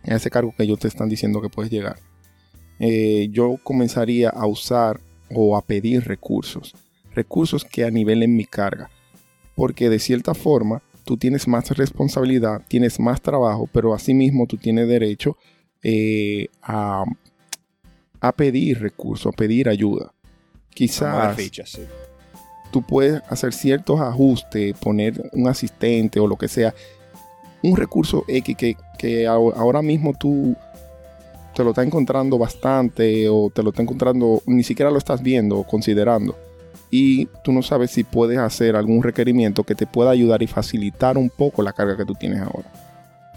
a 0.03 0.15
ese 0.15 0.29
cargo 0.29 0.53
que 0.55 0.63
ellos 0.63 0.79
te 0.79 0.87
están 0.87 1.09
diciendo 1.09 1.41
que 1.41 1.49
puedes 1.49 1.71
llegar, 1.71 1.97
eh, 2.79 3.29
yo 3.31 3.57
comenzaría 3.63 4.29
a 4.29 4.45
usar 4.45 4.99
o 5.33 5.57
a 5.57 5.61
pedir 5.61 6.05
recursos. 6.05 6.75
Recursos 7.13 7.63
que 7.63 7.85
anivelen 7.85 8.35
mi 8.35 8.45
carga. 8.45 8.89
Porque 9.55 9.89
de 9.89 9.99
cierta 9.99 10.33
forma 10.33 10.81
tú 11.05 11.17
tienes 11.17 11.47
más 11.47 11.69
responsabilidad, 11.77 12.61
tienes 12.67 12.99
más 12.99 13.21
trabajo, 13.21 13.69
pero 13.71 13.93
asimismo 13.93 14.47
tú 14.47 14.57
tienes 14.57 14.87
derecho 14.87 15.37
eh, 15.81 16.47
a, 16.61 17.05
a 18.19 18.31
pedir 18.33 18.81
recursos, 18.81 19.33
a 19.33 19.35
pedir 19.35 19.69
ayuda. 19.69 20.11
Quizás 20.73 21.35
fichas, 21.37 21.69
sí. 21.69 21.81
Tú 22.71 22.81
puedes 22.81 23.21
hacer 23.29 23.53
ciertos 23.53 23.99
ajustes, 23.99 24.77
poner 24.79 25.29
un 25.33 25.47
asistente 25.47 26.19
o 26.19 26.27
lo 26.27 26.35
que 26.37 26.47
sea, 26.47 26.73
un 27.63 27.75
recurso 27.75 28.23
X 28.27 28.55
que, 28.57 28.77
que 28.97 29.27
ahor- 29.27 29.53
ahora 29.55 29.81
mismo 29.81 30.13
tú 30.17 30.55
te 31.55 31.63
lo 31.63 31.69
estás 31.69 31.85
encontrando 31.85 32.37
bastante 32.37 33.29
o 33.29 33.49
te 33.49 33.63
lo 33.63 33.69
estás 33.69 33.83
encontrando, 33.83 34.41
ni 34.45 34.63
siquiera 34.63 34.91
lo 34.91 34.97
estás 34.97 35.21
viendo 35.23 35.57
o 35.57 35.63
considerando. 35.63 36.37
Y 36.91 37.25
tú 37.43 37.51
no 37.51 37.61
sabes 37.63 37.91
si 37.91 38.03
puedes 38.03 38.37
hacer 38.37 38.75
algún 38.75 39.01
requerimiento 39.01 39.63
que 39.63 39.73
te 39.75 39.87
pueda 39.87 40.11
ayudar 40.11 40.43
y 40.43 40.47
facilitar 40.47 41.17
un 41.17 41.29
poco 41.29 41.63
la 41.63 41.73
carga 41.73 41.97
que 41.97 42.05
tú 42.05 42.13
tienes 42.13 42.41
ahora. 42.41 42.71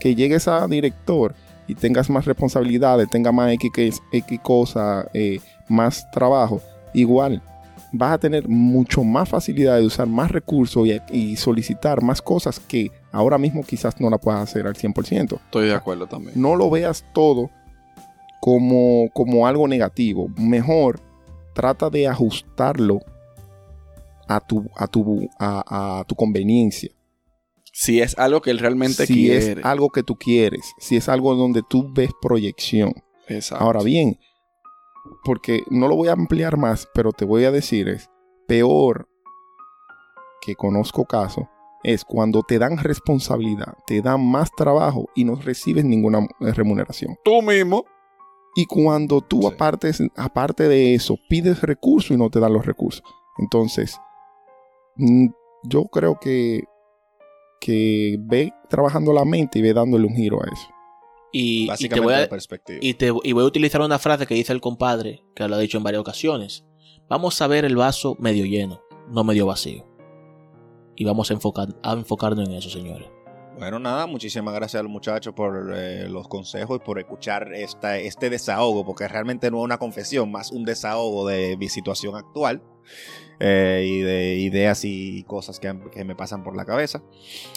Que 0.00 0.14
llegues 0.14 0.48
a 0.48 0.66
director 0.66 1.34
y 1.66 1.74
tengas 1.74 2.10
más 2.10 2.24
responsabilidades, 2.24 3.08
tengas 3.08 3.32
más 3.32 3.52
X, 3.52 3.70
que- 3.72 3.92
X 4.12 4.40
cosa, 4.42 5.08
eh, 5.14 5.38
más 5.68 6.10
trabajo, 6.10 6.60
igual 6.92 7.42
vas 7.92 8.12
a 8.12 8.18
tener 8.18 8.48
mucho 8.48 9.04
más 9.04 9.28
facilidad 9.28 9.78
de 9.78 9.86
usar 9.86 10.06
más 10.06 10.30
recursos 10.30 10.86
y, 10.86 11.00
y 11.10 11.36
solicitar 11.36 12.02
más 12.02 12.22
cosas 12.22 12.60
que 12.60 12.90
ahora 13.12 13.38
mismo 13.38 13.62
quizás 13.64 14.00
no 14.00 14.10
la 14.10 14.18
puedas 14.18 14.42
hacer 14.42 14.66
al 14.66 14.74
100%. 14.74 15.40
Estoy 15.44 15.68
de 15.68 15.74
acuerdo 15.74 16.06
también. 16.06 16.40
No 16.40 16.56
lo 16.56 16.70
veas 16.70 17.04
todo 17.12 17.50
como, 18.40 19.10
como 19.12 19.46
algo 19.46 19.66
negativo. 19.68 20.28
Mejor 20.36 21.00
trata 21.54 21.90
de 21.90 22.06
ajustarlo 22.08 23.00
a 24.28 24.40
tu, 24.40 24.68
a 24.76 24.86
tu, 24.86 25.28
a, 25.38 26.00
a 26.00 26.04
tu 26.04 26.14
conveniencia. 26.14 26.90
Si 27.72 28.00
es 28.00 28.18
algo 28.18 28.42
que 28.42 28.50
él 28.50 28.58
realmente 28.58 29.06
si 29.06 29.14
quiere. 29.14 29.60
es 29.60 29.64
algo 29.64 29.90
que 29.90 30.02
tú 30.02 30.16
quieres, 30.16 30.74
si 30.78 30.96
es 30.96 31.08
algo 31.08 31.34
donde 31.34 31.62
tú 31.68 31.92
ves 31.92 32.10
proyección. 32.20 32.92
Exacto. 33.28 33.64
Ahora 33.64 33.82
bien, 33.82 34.18
porque 35.24 35.64
no 35.70 35.88
lo 35.88 35.96
voy 35.96 36.08
a 36.08 36.12
ampliar 36.12 36.56
más, 36.56 36.88
pero 36.94 37.12
te 37.12 37.24
voy 37.24 37.44
a 37.44 37.50
decir 37.50 37.88
es 37.88 38.10
peor 38.46 39.08
que 40.40 40.54
conozco 40.54 41.04
casos 41.04 41.44
es 41.82 42.04
cuando 42.04 42.42
te 42.42 42.58
dan 42.58 42.76
responsabilidad, 42.78 43.74
te 43.86 44.02
dan 44.02 44.24
más 44.26 44.50
trabajo 44.56 45.08
y 45.14 45.24
no 45.24 45.36
recibes 45.36 45.84
ninguna 45.84 46.26
eh, 46.40 46.52
remuneración. 46.52 47.16
Tú 47.24 47.40
mismo. 47.42 47.84
Y 48.56 48.66
cuando 48.66 49.20
tú 49.20 49.42
Sí. 49.42 49.46
aparte, 49.46 49.90
aparte 50.16 50.68
de 50.68 50.94
eso 50.94 51.16
pides 51.28 51.62
recursos 51.62 52.10
y 52.10 52.16
no 52.16 52.30
te 52.30 52.40
dan 52.40 52.52
los 52.52 52.66
recursos. 52.66 53.02
Entonces, 53.38 54.00
mm, 54.96 55.28
yo 55.64 55.84
creo 55.84 56.18
que, 56.18 56.64
que 57.60 58.16
ve 58.20 58.52
trabajando 58.68 59.12
la 59.12 59.24
mente 59.24 59.60
y 59.60 59.62
ve 59.62 59.72
dándole 59.72 60.06
un 60.06 60.14
giro 60.16 60.42
a 60.42 60.46
eso. 60.52 60.68
Y, 61.32 61.62
y 61.62 61.66
te 61.66 61.70
Básicamente 61.72 62.04
voy 62.06 62.14
a, 62.14 62.20
la 62.20 62.28
perspectiva. 62.28 62.78
y, 62.82 62.94
te- 62.94 63.12
y 63.22 63.32
voy 63.32 63.42
a 63.44 63.46
utilizar 63.46 63.80
una 63.80 63.98
frase 63.98 64.26
que 64.26 64.34
dice 64.34 64.52
el 64.52 64.60
compadre, 64.60 65.22
que 65.34 65.46
lo 65.48 65.56
ha 65.56 65.58
dicho 65.58 65.76
en 65.78 65.84
varias 65.84 66.00
ocasiones. 66.00 66.64
Vamos 67.08 67.40
a 67.42 67.46
ver 67.46 67.64
el 67.64 67.76
vaso 67.76 68.16
medio 68.18 68.44
lleno, 68.44 68.82
no 69.10 69.24
medio 69.24 69.46
vacío. 69.46 69.84
Y 70.96 71.04
vamos 71.04 71.30
a, 71.30 71.34
enfocar, 71.34 71.68
a 71.82 71.92
enfocarnos 71.92 72.48
en 72.48 72.54
eso, 72.54 72.70
señores. 72.70 73.08
Bueno, 73.58 73.80
nada, 73.80 74.06
muchísimas 74.06 74.54
gracias 74.54 74.78
al 74.78 74.88
muchacho 74.88 75.34
por 75.34 75.72
eh, 75.74 76.08
los 76.08 76.28
consejos 76.28 76.76
y 76.80 76.84
por 76.84 77.00
escuchar 77.00 77.52
esta, 77.52 77.98
este 77.98 78.30
desahogo, 78.30 78.86
porque 78.86 79.08
realmente 79.08 79.50
no 79.50 79.58
es 79.58 79.64
una 79.64 79.78
confesión, 79.78 80.30
más 80.30 80.52
un 80.52 80.64
desahogo 80.64 81.26
de 81.26 81.56
mi 81.56 81.68
situación 81.68 82.14
actual 82.14 82.62
eh, 83.40 83.84
y 83.84 84.00
de 84.00 84.36
ideas 84.36 84.84
y 84.84 85.24
cosas 85.24 85.58
que, 85.58 85.76
que 85.90 86.04
me 86.04 86.14
pasan 86.14 86.44
por 86.44 86.54
la 86.54 86.64
cabeza. 86.66 87.02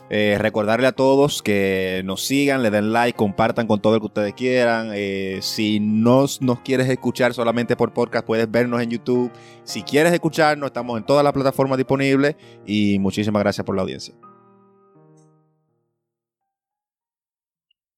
Eh, 0.10 0.38
recordarle 0.40 0.88
a 0.88 0.94
todos 0.94 1.44
que 1.44 2.02
nos 2.04 2.26
sigan, 2.26 2.64
le 2.64 2.72
den 2.72 2.94
like, 2.94 3.16
compartan 3.16 3.68
con 3.68 3.80
todo 3.80 3.94
el 3.94 4.00
que 4.00 4.08
ustedes 4.08 4.34
quieran. 4.34 4.94
Si 5.42 5.80
no 5.80 6.26
nos 6.40 6.62
quieres 6.62 6.90
escuchar 6.90 7.36
solamente 7.36 7.76
por 7.76 7.94
podcast, 7.94 8.26
puedes 8.26 8.50
vernos 8.50 8.82
en 8.82 8.90
YouTube. 8.90 9.32
Si 9.64 9.84
quieres 9.84 10.12
escucharnos, 10.14 10.70
estamos 10.70 10.98
en 10.98 11.06
todas 11.06 11.24
las 11.24 11.32
plataformas 11.32 11.78
disponibles 11.78 12.38
y 12.66 12.98
muchísimas 12.98 13.44
gracias 13.44 13.64
por 13.64 13.76
la 13.76 13.84
audiencia. 13.84 14.16